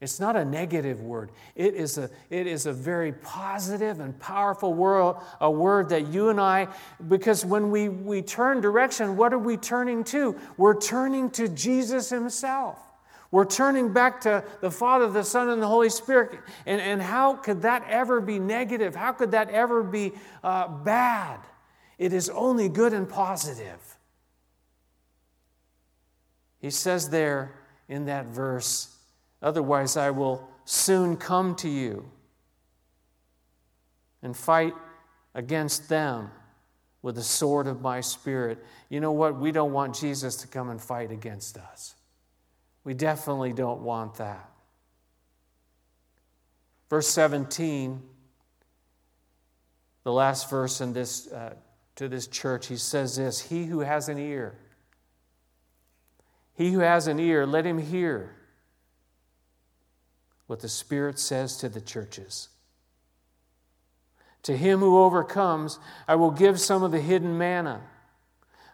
It's 0.00 0.20
not 0.20 0.36
a 0.36 0.44
negative 0.44 1.00
word. 1.00 1.32
It 1.56 1.74
is 1.74 1.98
a, 1.98 2.08
it 2.30 2.46
is 2.46 2.66
a 2.66 2.72
very 2.72 3.12
positive 3.12 3.98
and 3.98 4.18
powerful 4.18 4.74
word, 4.74 5.16
a 5.40 5.50
word 5.50 5.88
that 5.88 6.08
you 6.08 6.28
and 6.28 6.40
I, 6.40 6.68
because 7.08 7.44
when 7.44 7.70
we, 7.70 7.88
we 7.88 8.22
turn 8.22 8.60
direction, 8.60 9.16
what 9.16 9.32
are 9.32 9.38
we 9.38 9.56
turning 9.56 10.04
to? 10.04 10.38
We're 10.56 10.80
turning 10.80 11.30
to 11.30 11.48
Jesus 11.48 12.10
Himself. 12.10 12.78
We're 13.32 13.46
turning 13.46 13.92
back 13.92 14.20
to 14.20 14.44
the 14.60 14.70
Father, 14.70 15.08
the 15.08 15.24
Son, 15.24 15.48
and 15.48 15.60
the 15.60 15.66
Holy 15.66 15.88
Spirit. 15.88 16.38
And, 16.66 16.80
and 16.80 17.02
how 17.02 17.34
could 17.34 17.62
that 17.62 17.82
ever 17.88 18.20
be 18.20 18.38
negative? 18.38 18.94
How 18.94 19.12
could 19.12 19.32
that 19.32 19.50
ever 19.50 19.82
be 19.82 20.12
uh, 20.44 20.68
bad? 20.68 21.40
It 21.98 22.12
is 22.12 22.28
only 22.28 22.68
good 22.68 22.92
and 22.92 23.08
positive. 23.08 23.96
He 26.60 26.70
says 26.70 27.08
there 27.08 27.54
in 27.88 28.04
that 28.04 28.26
verse, 28.26 28.94
Otherwise, 29.42 29.96
I 29.96 30.10
will 30.10 30.48
soon 30.64 31.16
come 31.16 31.56
to 31.56 31.68
you 31.68 32.08
and 34.22 34.36
fight 34.36 34.74
against 35.34 35.88
them 35.88 36.30
with 37.02 37.16
the 37.16 37.22
sword 37.22 37.66
of 37.66 37.80
my 37.80 38.00
spirit. 38.00 38.64
You 38.88 39.00
know 39.00 39.10
what? 39.10 39.40
We 39.40 39.50
don't 39.50 39.72
want 39.72 39.96
Jesus 39.96 40.36
to 40.36 40.46
come 40.46 40.70
and 40.70 40.80
fight 40.80 41.10
against 41.10 41.58
us. 41.58 41.96
We 42.84 42.94
definitely 42.94 43.52
don't 43.52 43.82
want 43.82 44.16
that. 44.16 44.48
Verse 46.90 47.08
17, 47.08 48.02
the 50.04 50.12
last 50.12 50.50
verse 50.50 50.80
in 50.80 50.92
this, 50.92 51.30
uh, 51.32 51.54
to 51.96 52.08
this 52.08 52.26
church, 52.26 52.66
he 52.66 52.76
says 52.76 53.16
this 53.16 53.40
He 53.40 53.64
who 53.64 53.80
has 53.80 54.08
an 54.08 54.18
ear, 54.18 54.58
he 56.54 56.72
who 56.72 56.80
has 56.80 57.06
an 57.06 57.18
ear, 57.18 57.46
let 57.46 57.64
him 57.64 57.78
hear 57.78 58.34
what 60.46 60.60
the 60.60 60.68
Spirit 60.68 61.18
says 61.18 61.56
to 61.58 61.68
the 61.68 61.80
churches. 61.80 62.48
To 64.42 64.56
him 64.56 64.80
who 64.80 64.98
overcomes, 64.98 65.78
I 66.08 66.16
will 66.16 66.32
give 66.32 66.60
some 66.60 66.82
of 66.82 66.90
the 66.90 67.00
hidden 67.00 67.38
manna. 67.38 67.80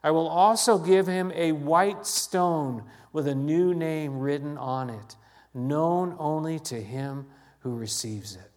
I 0.02 0.10
will 0.10 0.28
also 0.28 0.78
give 0.78 1.06
him 1.06 1.32
a 1.34 1.52
white 1.52 2.06
stone 2.06 2.84
with 3.12 3.26
a 3.26 3.34
new 3.34 3.74
name 3.74 4.18
written 4.18 4.56
on 4.56 4.90
it, 4.90 5.16
known 5.54 6.14
only 6.18 6.58
to 6.60 6.80
him 6.80 7.26
who 7.60 7.74
receives 7.74 8.36
it. 8.36 8.50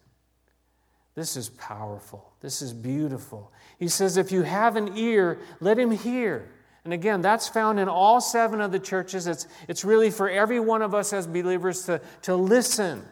This 1.14 1.36
is 1.36 1.50
powerful. 1.50 2.32
This 2.40 2.62
is 2.62 2.72
beautiful. 2.72 3.52
He 3.78 3.88
says, 3.88 4.16
If 4.16 4.32
you 4.32 4.42
have 4.42 4.76
an 4.76 4.96
ear, 4.96 5.38
let 5.60 5.78
him 5.78 5.90
hear. 5.90 6.48
And 6.84 6.92
again, 6.92 7.22
that's 7.22 7.48
found 7.48 7.78
in 7.78 7.88
all 7.88 8.20
seven 8.20 8.60
of 8.60 8.72
the 8.72 8.78
churches. 8.78 9.26
It's, 9.26 9.46
it's 9.68 9.84
really 9.84 10.10
for 10.10 10.28
every 10.28 10.58
one 10.58 10.82
of 10.82 10.94
us 10.94 11.12
as 11.12 11.26
believers 11.26 11.84
to, 11.84 12.00
to 12.22 12.34
listen. 12.34 13.04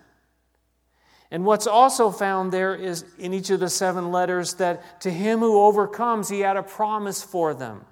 And 1.30 1.44
what's 1.44 1.68
also 1.68 2.10
found 2.10 2.52
there 2.52 2.74
is 2.74 3.04
in 3.18 3.32
each 3.32 3.50
of 3.50 3.60
the 3.60 3.68
seven 3.68 4.10
letters 4.10 4.54
that 4.54 5.00
to 5.02 5.10
him 5.10 5.38
who 5.38 5.60
overcomes, 5.60 6.28
he 6.28 6.40
had 6.40 6.56
a 6.56 6.62
promise 6.62 7.22
for 7.22 7.54
them. 7.54 7.84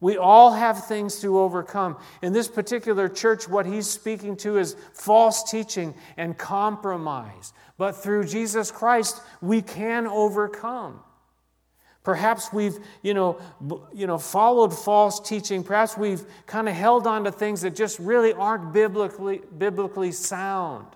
We 0.00 0.16
all 0.16 0.52
have 0.52 0.86
things 0.86 1.20
to 1.20 1.38
overcome. 1.38 1.98
In 2.22 2.32
this 2.32 2.48
particular 2.48 3.08
church, 3.08 3.46
what 3.48 3.66
he's 3.66 3.86
speaking 3.86 4.36
to 4.38 4.56
is 4.56 4.74
false 4.94 5.50
teaching 5.50 5.94
and 6.16 6.36
compromise. 6.36 7.52
But 7.76 7.92
through 7.92 8.24
Jesus 8.24 8.70
Christ, 8.70 9.20
we 9.42 9.60
can 9.60 10.06
overcome. 10.06 11.00
Perhaps 12.02 12.50
we've, 12.50 12.78
you 13.02 13.12
know, 13.12 13.38
you 13.92 14.06
know, 14.06 14.16
followed 14.16 14.72
false 14.72 15.20
teaching. 15.20 15.62
Perhaps 15.62 15.98
we've 15.98 16.24
kind 16.46 16.66
of 16.66 16.74
held 16.74 17.06
on 17.06 17.24
to 17.24 17.32
things 17.32 17.60
that 17.60 17.76
just 17.76 17.98
really 17.98 18.32
aren't 18.32 18.72
biblically, 18.72 19.42
biblically 19.58 20.12
sound. 20.12 20.86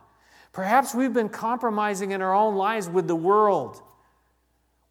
Perhaps 0.53 0.95
we've 0.95 1.13
been 1.13 1.29
compromising 1.29 2.13
in 2.13 2.23
our 2.23 2.35
own 2.35 2.55
lives 2.55 2.89
with 2.89 3.07
the 3.07 3.17
world. 3.17 3.83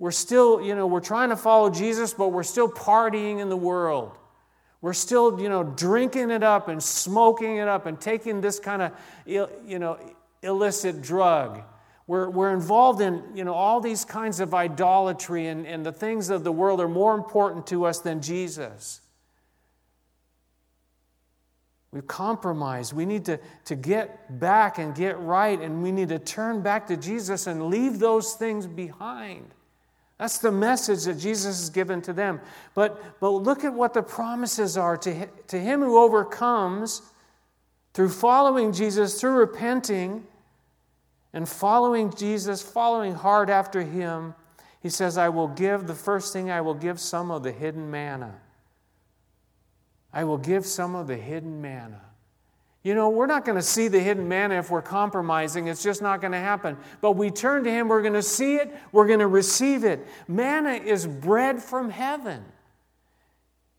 We're 0.04 0.12
still, 0.12 0.62
you 0.62 0.76
know, 0.76 0.86
we're 0.86 1.00
trying 1.00 1.30
to 1.30 1.38
follow 1.38 1.70
Jesus, 1.70 2.14
but 2.14 2.34
we're 2.34 2.44
still 2.44 2.68
partying 2.68 3.40
in 3.40 3.48
the 3.48 3.56
world. 3.56 4.12
We're 4.82 4.92
still, 4.92 5.40
you 5.40 5.48
know, 5.48 5.64
drinking 5.64 6.30
it 6.30 6.44
up 6.44 6.68
and 6.68 6.84
smoking 6.84 7.56
it 7.56 7.70
up 7.70 7.86
and 7.86 7.98
taking 8.02 8.42
this 8.42 8.60
kind 8.60 8.82
of, 8.82 8.92
you 9.26 9.80
know, 9.80 9.98
illicit 10.42 11.02
drug. 11.02 11.62
We're, 12.06 12.30
we're 12.30 12.54
involved 12.54 13.00
in, 13.00 13.24
you 13.34 13.46
know, 13.46 13.54
all 13.54 13.80
these 13.80 14.04
kinds 14.04 14.42
of 14.42 14.54
idolatry, 14.54 15.48
and, 15.48 15.66
and 15.66 15.86
the 15.86 15.94
things 15.94 16.30
of 16.30 16.44
the 16.44 16.52
world 16.52 16.82
are 16.82 16.90
more 16.90 17.16
important 17.16 17.66
to 17.68 17.86
us 17.86 18.00
than 18.00 18.22
Jesus. 18.22 19.00
We've 21.94 22.06
compromised. 22.06 22.92
We 22.92 23.06
need 23.06 23.24
to, 23.24 23.40
to 23.64 23.76
get 23.78 24.38
back 24.38 24.80
and 24.80 24.94
get 24.94 25.18
right, 25.18 25.62
and 25.62 25.82
we 25.82 25.94
need 25.94 26.10
to 26.10 26.20
turn 26.20 26.60
back 26.62 26.88
to 26.88 26.98
Jesus 26.98 27.48
and 27.48 27.68
leave 27.68 28.00
those 28.00 28.34
things 28.34 28.68
behind. 28.68 29.46
That's 30.20 30.38
the 30.38 30.52
message 30.52 31.06
that 31.06 31.16
Jesus 31.16 31.60
has 31.60 31.70
given 31.70 32.02
to 32.04 32.14
them. 32.14 32.40
But, 32.76 33.20
but 33.20 33.30
look 33.30 33.64
at 33.64 33.74
what 33.74 33.94
the 33.94 34.04
promises 34.04 34.78
are 34.78 34.96
to, 34.98 35.28
to 35.48 35.60
him 35.60 35.82
who 35.82 35.98
overcomes 35.98 37.02
through 37.94 38.10
following 38.10 38.72
Jesus, 38.72 39.20
through 39.20 39.34
repenting 39.34 40.26
and 41.34 41.50
following 41.50 42.14
Jesus, 42.14 42.62
following 42.62 43.16
hard 43.16 43.50
after 43.50 43.82
him. 43.82 44.36
He 44.82 44.90
says, 44.90 45.18
I 45.18 45.30
will 45.30 45.48
give, 45.48 45.88
the 45.88 45.96
first 45.96 46.34
thing 46.34 46.52
I 46.52 46.62
will 46.62 46.74
give 46.74 47.00
some 47.00 47.32
of 47.32 47.44
the 47.44 47.52
hidden 47.52 47.90
manna. 47.90 48.36
I 50.12 50.24
will 50.26 50.38
give 50.38 50.66
some 50.66 50.96
of 50.96 51.08
the 51.08 51.16
hidden 51.18 51.62
manna. 51.62 52.02
You 52.84 52.94
know, 52.96 53.10
we're 53.10 53.28
not 53.28 53.46
going 53.46 53.56
to 53.56 53.64
see 53.64 53.88
the 53.88 54.00
hidden 54.00 54.28
manna 54.28 54.56
if 54.56 54.70
we're 54.70 54.82
compromising. 54.82 55.68
It's 55.68 55.82
just 55.82 56.02
not 56.02 56.20
going 56.20 56.34
to 56.34 56.40
happen. 56.40 56.78
But 57.00 57.14
we 57.14 57.32
turn 57.32 57.64
to 57.64 57.72
Him, 57.72 57.88
we're 57.88 58.02
going 58.02 58.14
to 58.14 58.22
see 58.22 58.56
it, 58.58 58.76
we're 58.92 59.08
going 59.08 59.20
to 59.20 59.28
receive 59.28 59.86
it. 59.86 60.06
Manna 60.28 60.74
is 60.74 61.08
bread 61.08 61.64
from 61.64 61.90
heaven. 61.90 62.44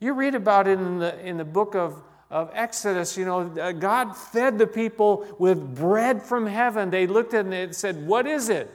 You 0.00 0.14
read 0.14 0.34
about 0.34 0.66
it 0.68 0.78
in 0.78 0.98
the, 0.98 1.18
in 1.26 1.36
the 1.36 1.44
book 1.44 1.74
of, 1.74 2.02
of 2.30 2.50
Exodus. 2.54 3.16
You 3.16 3.26
know, 3.26 3.40
uh, 3.60 3.72
God 3.72 4.16
fed 4.16 4.58
the 4.58 4.66
people 4.66 5.26
with 5.38 5.74
bread 5.74 6.22
from 6.22 6.46
heaven. 6.46 6.88
They 6.88 7.06
looked 7.06 7.34
at 7.34 7.46
it 7.46 7.52
and 7.52 7.76
said, 7.76 8.06
What 8.06 8.26
is 8.26 8.48
it? 8.48 8.70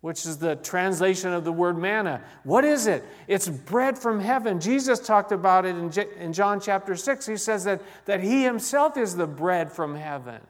Which 0.00 0.26
is 0.26 0.38
the 0.38 0.56
translation 0.56 1.32
of 1.32 1.44
the 1.44 1.52
word 1.52 1.76
manna. 1.76 2.22
What 2.44 2.64
is 2.64 2.86
it? 2.86 3.04
It's 3.26 3.48
bread 3.48 3.98
from 3.98 4.20
heaven. 4.20 4.60
Jesus 4.60 5.00
talked 5.00 5.32
about 5.32 5.66
it 5.66 5.76
in, 5.76 5.90
J- 5.90 6.06
in 6.18 6.32
John 6.32 6.60
chapter 6.60 6.94
6. 6.94 7.26
He 7.26 7.36
says 7.36 7.64
that, 7.64 7.82
that 8.04 8.22
He 8.22 8.44
Himself 8.44 8.96
is 8.96 9.16
the 9.16 9.26
bread 9.26 9.72
from 9.72 9.96
heaven. 9.96 10.40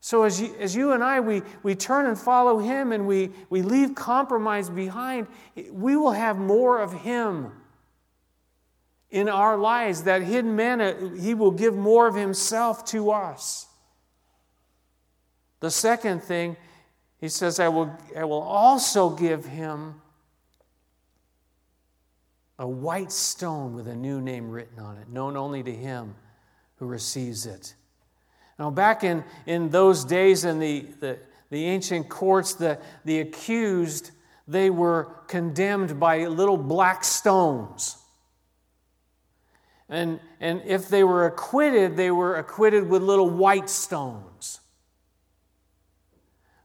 So, 0.00 0.24
as 0.24 0.40
you, 0.40 0.54
as 0.58 0.74
you 0.74 0.92
and 0.92 1.02
I, 1.02 1.20
we, 1.20 1.42
we 1.62 1.74
turn 1.74 2.06
and 2.06 2.18
follow 2.18 2.58
Him 2.58 2.92
and 2.92 3.06
we, 3.06 3.30
we 3.50 3.62
leave 3.62 3.94
compromise 3.94 4.70
behind, 4.70 5.26
we 5.70 5.96
will 5.96 6.12
have 6.12 6.38
more 6.38 6.80
of 6.80 6.92
Him 6.92 7.52
in 9.10 9.28
our 9.28 9.56
lives. 9.56 10.04
That 10.04 10.22
hidden 10.22 10.54
manna, 10.54 11.12
He 11.20 11.34
will 11.34 11.52
give 11.52 11.74
more 11.74 12.06
of 12.06 12.14
Himself 12.14 12.84
to 12.86 13.10
us. 13.10 13.66
The 15.60 15.70
second 15.70 16.22
thing 16.22 16.56
he 17.22 17.28
says, 17.28 17.60
I 17.60 17.68
will, 17.68 17.96
I 18.18 18.24
will 18.24 18.42
also 18.42 19.08
give 19.08 19.44
him 19.44 19.94
a 22.58 22.66
white 22.66 23.12
stone 23.12 23.74
with 23.74 23.86
a 23.86 23.94
new 23.94 24.20
name 24.20 24.50
written 24.50 24.80
on 24.80 24.98
it, 24.98 25.08
known 25.08 25.36
only 25.36 25.62
to 25.62 25.72
him 25.72 26.16
who 26.78 26.86
receives 26.86 27.46
it. 27.46 27.76
Now, 28.58 28.70
back 28.70 29.04
in, 29.04 29.22
in 29.46 29.68
those 29.70 30.04
days 30.04 30.44
in 30.44 30.58
the, 30.58 30.80
the, 30.98 31.18
the 31.50 31.64
ancient 31.66 32.08
courts, 32.08 32.54
the, 32.54 32.80
the 33.04 33.20
accused, 33.20 34.10
they 34.48 34.68
were 34.68 35.04
condemned 35.28 36.00
by 36.00 36.26
little 36.26 36.56
black 36.56 37.04
stones. 37.04 37.98
And, 39.88 40.18
and 40.40 40.60
if 40.64 40.88
they 40.88 41.04
were 41.04 41.26
acquitted, 41.26 41.96
they 41.96 42.10
were 42.10 42.34
acquitted 42.34 42.88
with 42.88 43.00
little 43.00 43.30
white 43.30 43.70
stones. 43.70 44.58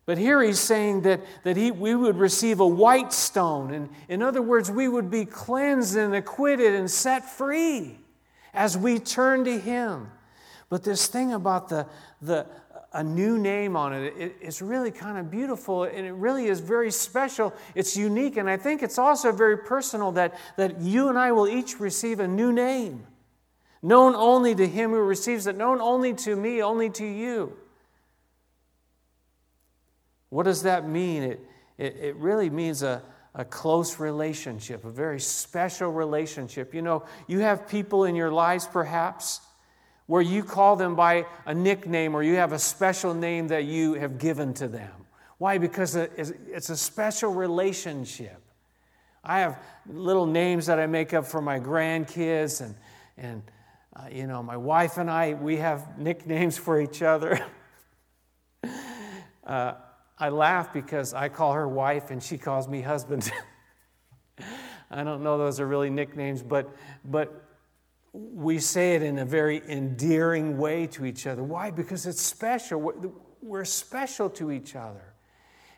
But 0.07 0.17
here 0.17 0.41
he's 0.41 0.59
saying 0.59 1.01
that, 1.01 1.19
that 1.43 1.57
he, 1.57 1.69
we 1.69 1.93
would 1.93 2.15
receive 2.15 2.61
a 2.61 2.67
white 2.67 3.11
stone. 3.11 3.73
And 3.73 3.89
in 4.07 4.23
other 4.23 4.41
words, 4.41 4.71
we 4.71 4.87
would 4.87 5.11
be 5.11 5.25
cleansed 5.25 5.97
and 5.97 6.15
acquitted 6.15 6.73
and 6.73 6.89
set 6.89 7.29
free 7.29 7.99
as 8.53 8.77
we 8.77 8.99
turn 8.99 9.43
to 9.43 9.59
him. 9.59 10.09
But 10.69 10.85
this 10.85 11.07
thing 11.07 11.33
about 11.33 11.67
the, 11.67 11.87
the, 12.21 12.47
a 12.93 13.03
new 13.03 13.37
name 13.37 13.75
on 13.75 13.91
it. 13.91 14.13
it. 14.17 14.35
It's 14.39 14.61
really 14.61 14.91
kind 14.91 15.17
of 15.17 15.29
beautiful 15.29 15.83
and 15.83 16.07
it 16.07 16.13
really 16.13 16.47
is 16.47 16.61
very 16.61 16.89
special. 16.89 17.53
It's 17.75 17.97
unique, 17.97 18.37
and 18.37 18.49
I 18.49 18.55
think 18.55 18.83
it's 18.83 18.97
also 18.97 19.33
very 19.33 19.57
personal 19.57 20.13
that, 20.13 20.39
that 20.55 20.79
you 20.79 21.09
and 21.09 21.17
I 21.17 21.33
will 21.33 21.49
each 21.49 21.81
receive 21.81 22.21
a 22.21 22.27
new 22.29 22.53
name, 22.53 23.05
known 23.81 24.15
only 24.15 24.55
to 24.55 24.65
him 24.65 24.91
who 24.91 25.01
receives 25.01 25.47
it, 25.47 25.57
known 25.57 25.81
only 25.81 26.13
to 26.13 26.33
me, 26.37 26.63
only 26.63 26.89
to 26.91 27.05
you. 27.05 27.57
What 30.29 30.43
does 30.43 30.63
that 30.63 30.87
mean? 30.87 31.23
It, 31.23 31.39
it, 31.77 31.95
it 31.97 32.15
really 32.17 32.49
means 32.49 32.83
a, 32.83 33.01
a 33.33 33.45
close 33.45 33.99
relationship, 33.99 34.83
a 34.83 34.89
very 34.89 35.19
special 35.19 35.91
relationship. 35.91 36.73
You 36.73 36.81
know, 36.81 37.05
you 37.27 37.39
have 37.39 37.67
people 37.67 38.05
in 38.05 38.15
your 38.15 38.31
lives 38.31 38.67
perhaps 38.67 39.41
where 40.07 40.21
you 40.21 40.43
call 40.43 40.75
them 40.75 40.95
by 40.95 41.25
a 41.45 41.53
nickname 41.53 42.15
or 42.15 42.23
you 42.23 42.35
have 42.35 42.53
a 42.53 42.59
special 42.59 43.13
name 43.13 43.49
that 43.49 43.65
you 43.65 43.93
have 43.93 44.17
given 44.17 44.53
to 44.55 44.67
them. 44.67 44.91
Why? 45.37 45.57
Because 45.59 45.95
it's 45.95 46.69
a 46.69 46.77
special 46.77 47.31
relationship. 47.31 48.41
I 49.23 49.39
have 49.39 49.59
little 49.85 50.25
names 50.25 50.65
that 50.67 50.79
I 50.79 50.87
make 50.87 51.13
up 51.13 51.25
for 51.25 51.41
my 51.41 51.59
grandkids, 51.59 52.61
and, 52.61 52.75
and 53.17 53.43
uh, 53.93 54.07
you 54.09 54.25
know, 54.25 54.41
my 54.41 54.55
wife 54.57 54.97
and 54.97 55.11
I, 55.11 55.33
we 55.33 55.57
have 55.57 55.99
nicknames 55.99 56.57
for 56.65 56.79
each 56.79 57.01
other. 57.01 57.45
uh, 59.45 59.73
I 60.19 60.29
laugh 60.29 60.73
because 60.73 61.13
I 61.13 61.29
call 61.29 61.53
her 61.53 61.67
wife 61.67 62.09
and 62.09 62.21
she 62.21 62.37
calls 62.37 62.67
me 62.67 62.81
husband. 62.81 63.31
I 64.91 65.03
don't 65.03 65.21
know 65.21 65.37
those 65.37 65.59
are 65.59 65.67
really 65.67 65.89
nicknames, 65.89 66.41
but, 66.41 66.75
but 67.05 67.43
we 68.13 68.59
say 68.59 68.95
it 68.95 69.03
in 69.03 69.19
a 69.19 69.25
very 69.25 69.61
endearing 69.69 70.57
way 70.57 70.87
to 70.87 71.05
each 71.05 71.27
other. 71.27 71.43
Why? 71.43 71.71
Because 71.71 72.05
it's 72.05 72.21
special. 72.21 72.93
We're 73.41 73.65
special 73.65 74.29
to 74.31 74.51
each 74.51 74.75
other. 74.75 75.13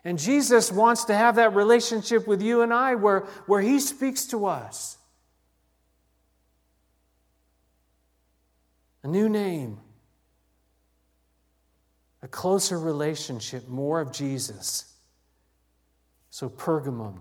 And 0.04 0.18
Jesus 0.18 0.72
wants 0.72 1.04
to 1.06 1.14
have 1.14 1.36
that 1.36 1.54
relationship 1.54 2.26
with 2.26 2.40
you 2.40 2.62
and 2.62 2.72
I 2.72 2.94
where, 2.94 3.20
where 3.46 3.60
He 3.60 3.78
speaks 3.80 4.24
to 4.26 4.46
us. 4.46 4.96
A 9.02 9.08
new 9.08 9.28
name, 9.28 9.80
a 12.22 12.28
closer 12.28 12.78
relationship, 12.78 13.68
more 13.68 14.00
of 14.00 14.12
Jesus. 14.12 14.92
So, 16.30 16.48
Pergamum. 16.48 17.18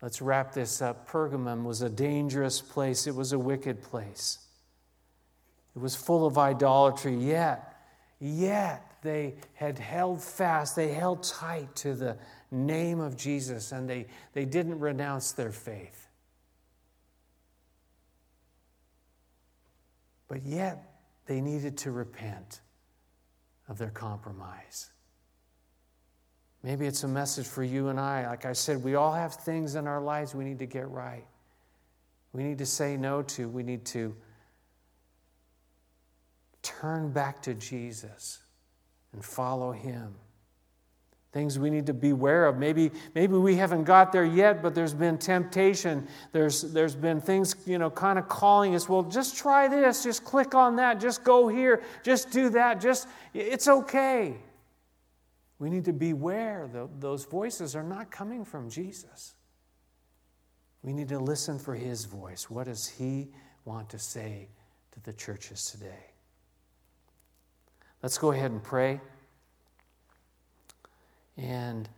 Let's 0.00 0.20
wrap 0.20 0.52
this 0.52 0.82
up. 0.82 1.08
Pergamum 1.08 1.64
was 1.64 1.82
a 1.82 1.88
dangerous 1.88 2.60
place, 2.60 3.06
it 3.06 3.14
was 3.14 3.32
a 3.32 3.38
wicked 3.38 3.82
place. 3.82 4.38
It 5.74 5.80
was 5.80 5.96
full 5.96 6.26
of 6.26 6.38
idolatry, 6.38 7.16
yet, 7.16 7.76
yet 8.20 8.96
they 9.02 9.34
had 9.54 9.78
held 9.78 10.22
fast, 10.22 10.76
they 10.76 10.88
held 10.88 11.22
tight 11.22 11.74
to 11.76 11.94
the 11.94 12.18
name 12.50 13.00
of 13.00 13.16
Jesus, 13.16 13.72
and 13.72 13.88
they, 13.88 14.06
they 14.34 14.44
didn't 14.44 14.78
renounce 14.80 15.32
their 15.32 15.52
faith. 15.52 16.08
But 20.28 20.42
yet, 20.42 20.84
they 21.26 21.40
needed 21.40 21.78
to 21.78 21.90
repent 21.90 22.60
of 23.72 23.78
their 23.78 23.90
compromise. 23.90 24.90
Maybe 26.62 26.86
it's 26.86 27.04
a 27.04 27.08
message 27.08 27.46
for 27.46 27.64
you 27.64 27.88
and 27.88 27.98
I. 27.98 28.28
Like 28.28 28.44
I 28.44 28.52
said, 28.52 28.84
we 28.84 28.96
all 28.96 29.14
have 29.14 29.34
things 29.34 29.76
in 29.76 29.86
our 29.86 30.00
lives 30.00 30.34
we 30.34 30.44
need 30.44 30.58
to 30.58 30.66
get 30.66 30.88
right. 30.90 31.24
We 32.34 32.44
need 32.44 32.58
to 32.58 32.66
say 32.66 32.98
no 32.98 33.22
to. 33.22 33.48
We 33.48 33.62
need 33.62 33.86
to 33.86 34.14
turn 36.60 37.12
back 37.12 37.40
to 37.42 37.54
Jesus 37.54 38.40
and 39.14 39.24
follow 39.24 39.72
Him. 39.72 40.14
Things 41.32 41.58
we 41.58 41.70
need 41.70 41.86
to 41.86 41.94
beware 41.94 42.44
of. 42.44 42.58
Maybe, 42.58 42.90
maybe 43.14 43.34
we 43.36 43.56
haven't 43.56 43.84
got 43.84 44.12
there 44.12 44.24
yet, 44.24 44.62
but 44.62 44.74
there's 44.74 44.92
been 44.92 45.16
temptation. 45.16 46.06
There's, 46.32 46.60
there's 46.60 46.94
been 46.94 47.22
things, 47.22 47.56
you 47.64 47.78
know, 47.78 47.88
kind 47.88 48.18
of 48.18 48.28
calling 48.28 48.74
us, 48.74 48.86
well, 48.86 49.02
just 49.02 49.36
try 49.36 49.66
this, 49.66 50.02
just 50.02 50.24
click 50.24 50.54
on 50.54 50.76
that, 50.76 51.00
just 51.00 51.24
go 51.24 51.48
here, 51.48 51.82
just 52.02 52.30
do 52.30 52.50
that, 52.50 52.82
just, 52.82 53.08
it's 53.32 53.66
okay. 53.66 54.36
We 55.58 55.70
need 55.70 55.86
to 55.86 55.92
beware 55.94 56.68
those 56.98 57.24
voices 57.24 57.74
are 57.74 57.82
not 57.82 58.10
coming 58.10 58.44
from 58.44 58.68
Jesus. 58.68 59.34
We 60.82 60.92
need 60.92 61.08
to 61.08 61.18
listen 61.18 61.58
for 61.58 61.74
his 61.74 62.04
voice. 62.04 62.50
What 62.50 62.66
does 62.66 62.88
he 62.88 63.28
want 63.64 63.88
to 63.90 63.98
say 63.98 64.48
to 64.90 65.00
the 65.00 65.12
churches 65.12 65.70
today? 65.70 66.10
Let's 68.02 68.18
go 68.18 68.32
ahead 68.32 68.50
and 68.50 68.62
pray. 68.62 69.00
And 71.36 71.88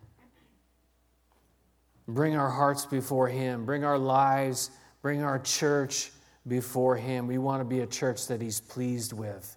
bring 2.07 2.37
our 2.37 2.51
hearts 2.51 2.87
before 2.87 3.29
him, 3.29 3.65
bring 3.65 3.85
our 3.85 3.99
lives, 3.99 4.71
bring 5.03 5.23
our 5.23 5.39
church 5.39 6.13
before 6.47 6.97
him. 6.97 7.27
We 7.27 7.39
want 7.39 7.61
to 7.61 7.65
be 7.65 7.81
a 7.81 7.87
church 7.87 8.27
that 8.29 8.41
he's 8.41 8.61
pleased 8.61 9.13
with, 9.13 9.57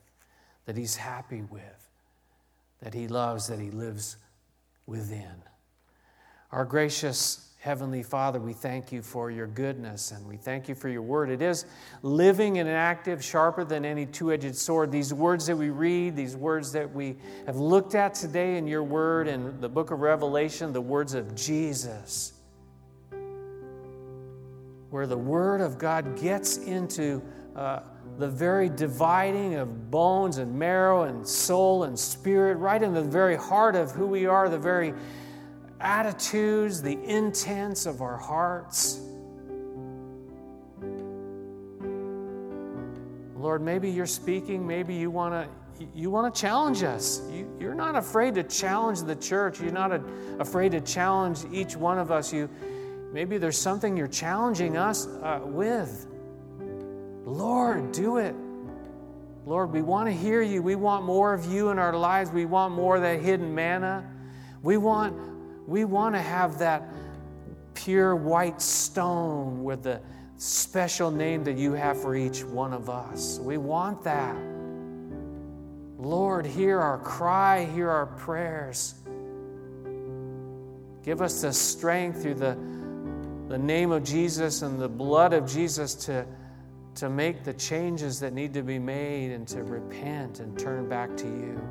that 0.66 0.78
he's 0.78 0.96
happy 0.96 1.42
with 1.42 1.78
that 2.82 2.94
He 2.94 3.08
loves, 3.08 3.48
that 3.48 3.60
He 3.60 3.72
lives 3.72 4.18
within. 4.86 5.44
Our 6.52 6.66
gracious 6.66 7.47
Heavenly 7.68 8.02
Father, 8.02 8.40
we 8.40 8.54
thank 8.54 8.94
you 8.94 9.02
for 9.02 9.30
your 9.30 9.48
goodness 9.48 10.12
and 10.12 10.26
we 10.26 10.38
thank 10.38 10.70
you 10.70 10.74
for 10.74 10.88
your 10.88 11.02
word. 11.02 11.30
It 11.30 11.42
is 11.42 11.66
living 12.02 12.60
and 12.60 12.70
active, 12.70 13.22
sharper 13.22 13.66
than 13.66 13.84
any 13.84 14.06
two 14.06 14.32
edged 14.32 14.56
sword. 14.56 14.90
These 14.90 15.14
words 15.14 15.48
that 15.48 15.58
we 15.58 15.70
read, 15.70 16.16
these 16.16 16.34
words 16.34 16.72
that 16.72 16.90
we 16.90 17.18
have 17.46 17.58
looked 17.58 17.94
at 17.94 18.14
today 18.14 18.56
in 18.56 18.68
your 18.68 18.84
word 18.84 19.28
and 19.28 19.60
the 19.60 19.68
book 19.68 19.92
of 19.92 20.00
Revelation, 20.00 20.72
the 20.72 20.80
words 20.80 21.14
of 21.14 21.36
Jesus, 21.36 22.32
where 24.90 25.06
the 25.06 25.18
word 25.18 25.60
of 25.60 25.78
God 25.78 26.18
gets 26.18 26.60
into. 26.60 27.22
Uh, 27.54 27.82
the 28.18 28.28
very 28.28 28.70
dividing 28.70 29.56
of 29.56 29.92
bones 29.92 30.38
and 30.38 30.58
marrow 30.58 31.04
and 31.04 31.28
soul 31.28 31.84
and 31.84 32.00
spirit, 32.00 32.56
right 32.56 32.82
in 32.82 32.94
the 32.94 33.02
very 33.04 33.36
heart 33.36 33.76
of 33.76 33.92
who 33.92 34.08
we 34.08 34.26
are, 34.26 34.48
the 34.48 34.58
very 34.58 34.94
attitudes, 35.80 36.82
the 36.82 37.02
intents 37.04 37.86
of 37.86 38.02
our 38.02 38.18
hearts. 38.18 39.02
Lord, 43.36 43.62
maybe 43.62 43.90
you're 43.90 44.06
speaking, 44.06 44.66
maybe 44.66 44.94
you 44.96 45.10
want 45.10 45.34
to 45.34 45.50
you 45.94 46.10
want 46.10 46.34
to 46.34 46.42
challenge 46.42 46.84
us. 46.84 47.22
You, 47.32 47.70
are 47.70 47.76
not 47.76 47.96
afraid 47.96 48.34
to 48.36 48.44
challenge 48.44 49.04
the 49.04 49.16
church. 49.16 49.62
You're 49.62 49.72
not 49.72 49.92
a, 49.92 50.02
afraid 50.40 50.72
to 50.72 50.82
challenge 50.82 51.46
each 51.52 51.76
one 51.76 52.00
of 52.00 52.12
us. 52.12 52.34
You, 52.34 52.50
maybe 53.14 53.38
there's 53.38 53.60
something 53.60 53.96
you're 53.96 54.08
challenging 54.08 54.76
us 54.76 55.06
uh, 55.06 55.42
with. 55.44 56.08
Lord, 57.26 57.92
do 57.92 58.18
it. 58.18 58.36
Lord, 59.46 59.72
we 59.72 59.82
want 59.82 60.08
to 60.08 60.14
hear 60.14 60.42
you. 60.42 60.62
We 60.62 60.76
want 60.76 61.06
more 61.06 61.34
of 61.34 61.46
you 61.46 61.70
in 61.70 61.80
our 61.80 61.96
lives. 61.96 62.32
We 62.32 62.46
want 62.46 62.74
more 62.74 62.96
of 62.96 63.02
that 63.04 63.22
hidden 63.22 63.54
manna. 63.54 64.10
We 64.62 64.78
want, 64.78 65.16
we 65.68 65.86
want 65.86 66.16
to 66.16 66.22
have 66.22 66.58
that 66.60 66.84
pure 67.76 68.16
white 68.16 68.62
stone 68.62 69.64
with 69.64 69.84
the 69.84 70.02
special 70.38 71.12
name 71.12 71.44
that 71.44 71.58
you 71.58 71.74
have 71.74 72.02
for 72.02 72.16
each 72.16 72.44
one 72.44 72.74
of 72.74 72.90
us. 72.90 73.40
We 73.40 73.58
want 73.58 74.04
that. 74.04 74.36
Lord, 76.00 76.46
hear 76.46 76.80
our 76.80 76.98
cry, 76.98 77.66
hear 77.66 77.90
our 77.90 78.08
prayers. 78.08 78.96
Give 81.04 81.22
us 81.22 81.42
the 81.42 81.54
strength 81.54 82.24
through 82.24 82.36
the, 82.36 82.58
the 83.48 83.58
name 83.58 83.92
of 83.92 84.04
Jesus 84.04 84.64
and 84.64 84.80
the 84.80 84.90
blood 84.90 85.34
of 85.34 85.48
Jesus 85.48 85.94
to 86.06 86.26
to 86.98 87.10
make 87.10 87.44
the 87.44 87.54
changes 87.54 88.20
that 88.20 88.34
need 88.34 88.56
to 88.56 88.64
be 88.64 88.80
made 88.80 89.32
and 89.32 89.48
to 89.48 89.62
repent 89.62 90.40
and 90.40 90.58
turn 90.58 90.90
back 90.90 91.16
to 91.16 91.28
you. 91.28 91.62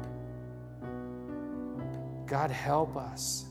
God, 2.26 2.48
help 2.52 2.96
us. 2.96 3.45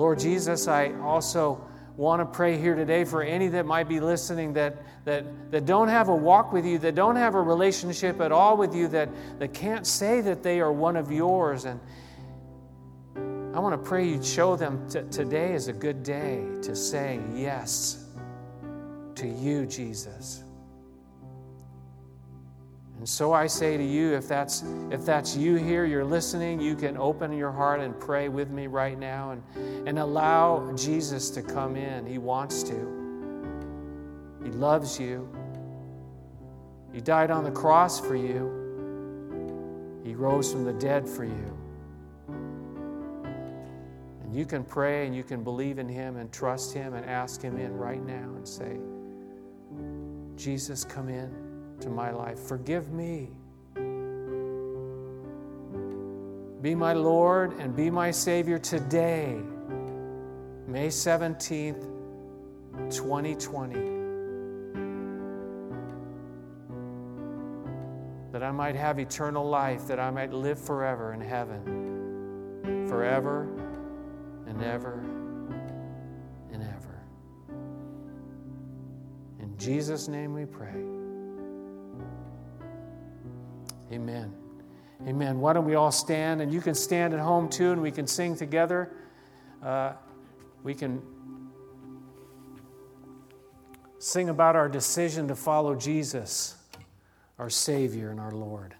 Lord 0.00 0.18
Jesus, 0.18 0.66
I 0.66 0.92
also 1.02 1.62
want 1.98 2.20
to 2.22 2.24
pray 2.24 2.56
here 2.56 2.74
today 2.74 3.04
for 3.04 3.22
any 3.22 3.48
that 3.48 3.66
might 3.66 3.86
be 3.86 4.00
listening 4.00 4.54
that, 4.54 4.78
that, 5.04 5.50
that 5.50 5.66
don't 5.66 5.88
have 5.88 6.08
a 6.08 6.16
walk 6.16 6.54
with 6.54 6.64
you, 6.64 6.78
that 6.78 6.94
don't 6.94 7.16
have 7.16 7.34
a 7.34 7.42
relationship 7.42 8.18
at 8.18 8.32
all 8.32 8.56
with 8.56 8.74
you, 8.74 8.88
that, 8.88 9.10
that 9.38 9.52
can't 9.52 9.86
say 9.86 10.22
that 10.22 10.42
they 10.42 10.58
are 10.58 10.72
one 10.72 10.96
of 10.96 11.12
yours. 11.12 11.66
And 11.66 11.78
I 13.54 13.58
want 13.58 13.74
to 13.74 13.88
pray 13.90 14.08
you'd 14.08 14.24
show 14.24 14.56
them 14.56 14.88
t- 14.88 15.02
today 15.10 15.52
is 15.52 15.68
a 15.68 15.72
good 15.74 16.02
day 16.02 16.46
to 16.62 16.74
say 16.74 17.20
yes 17.34 18.06
to 19.16 19.28
you, 19.28 19.66
Jesus. 19.66 20.44
And 23.00 23.08
so 23.08 23.32
I 23.32 23.46
say 23.46 23.78
to 23.78 23.82
you, 23.82 24.12
if 24.12 24.28
that's, 24.28 24.62
if 24.90 25.06
that's 25.06 25.34
you 25.34 25.54
here, 25.54 25.86
you're 25.86 26.04
listening, 26.04 26.60
you 26.60 26.76
can 26.76 26.98
open 26.98 27.32
your 27.32 27.50
heart 27.50 27.80
and 27.80 27.98
pray 27.98 28.28
with 28.28 28.50
me 28.50 28.66
right 28.66 28.98
now 28.98 29.30
and, 29.30 29.42
and 29.88 29.98
allow 29.98 30.70
Jesus 30.76 31.30
to 31.30 31.40
come 31.40 31.76
in. 31.76 32.04
He 32.04 32.18
wants 32.18 32.62
to, 32.64 32.74
He 34.44 34.50
loves 34.50 35.00
you. 35.00 35.26
He 36.92 37.00
died 37.00 37.30
on 37.30 37.42
the 37.42 37.50
cross 37.50 37.98
for 37.98 38.16
you, 38.16 38.50
He 40.04 40.14
rose 40.14 40.52
from 40.52 40.66
the 40.66 40.74
dead 40.74 41.08
for 41.08 41.24
you. 41.24 41.58
And 44.22 44.34
you 44.34 44.44
can 44.44 44.62
pray 44.62 45.06
and 45.06 45.16
you 45.16 45.22
can 45.22 45.42
believe 45.42 45.78
in 45.78 45.88
Him 45.88 46.18
and 46.18 46.30
trust 46.30 46.74
Him 46.74 46.92
and 46.92 47.06
ask 47.06 47.40
Him 47.40 47.56
in 47.56 47.74
right 47.74 48.04
now 48.04 48.34
and 48.36 48.46
say, 48.46 48.76
Jesus, 50.36 50.84
come 50.84 51.08
in 51.08 51.49
to 51.80 51.88
my 51.88 52.10
life. 52.10 52.38
Forgive 52.38 52.92
me. 52.92 53.30
Be 56.62 56.74
my 56.74 56.92
Lord 56.92 57.58
and 57.58 57.74
be 57.74 57.90
my 57.90 58.10
Savior 58.10 58.58
today, 58.58 59.40
May 60.66 60.88
17th, 60.88 61.86
2020. 62.90 63.74
That 68.32 68.42
I 68.42 68.50
might 68.50 68.76
have 68.76 68.98
eternal 68.98 69.48
life, 69.48 69.86
that 69.86 69.98
I 69.98 70.10
might 70.10 70.32
live 70.32 70.58
forever 70.58 71.14
in 71.14 71.20
heaven, 71.20 72.86
forever 72.88 73.48
and 74.46 74.62
ever 74.62 75.00
and 76.52 76.62
ever. 76.62 77.02
In 79.40 79.56
Jesus' 79.56 80.08
name 80.08 80.34
we 80.34 80.44
pray. 80.44 80.99
Amen. 83.92 84.32
Amen. 85.06 85.40
Why 85.40 85.52
don't 85.52 85.64
we 85.64 85.74
all 85.74 85.90
stand? 85.90 86.40
And 86.40 86.52
you 86.52 86.60
can 86.60 86.74
stand 86.74 87.14
at 87.14 87.20
home 87.20 87.48
too, 87.48 87.72
and 87.72 87.80
we 87.80 87.90
can 87.90 88.06
sing 88.06 88.36
together. 88.36 88.90
Uh, 89.62 89.92
we 90.62 90.74
can 90.74 91.02
sing 93.98 94.28
about 94.28 94.56
our 94.56 94.68
decision 94.68 95.28
to 95.28 95.34
follow 95.34 95.74
Jesus, 95.74 96.56
our 97.38 97.50
Savior 97.50 98.10
and 98.10 98.20
our 98.20 98.32
Lord. 98.32 98.74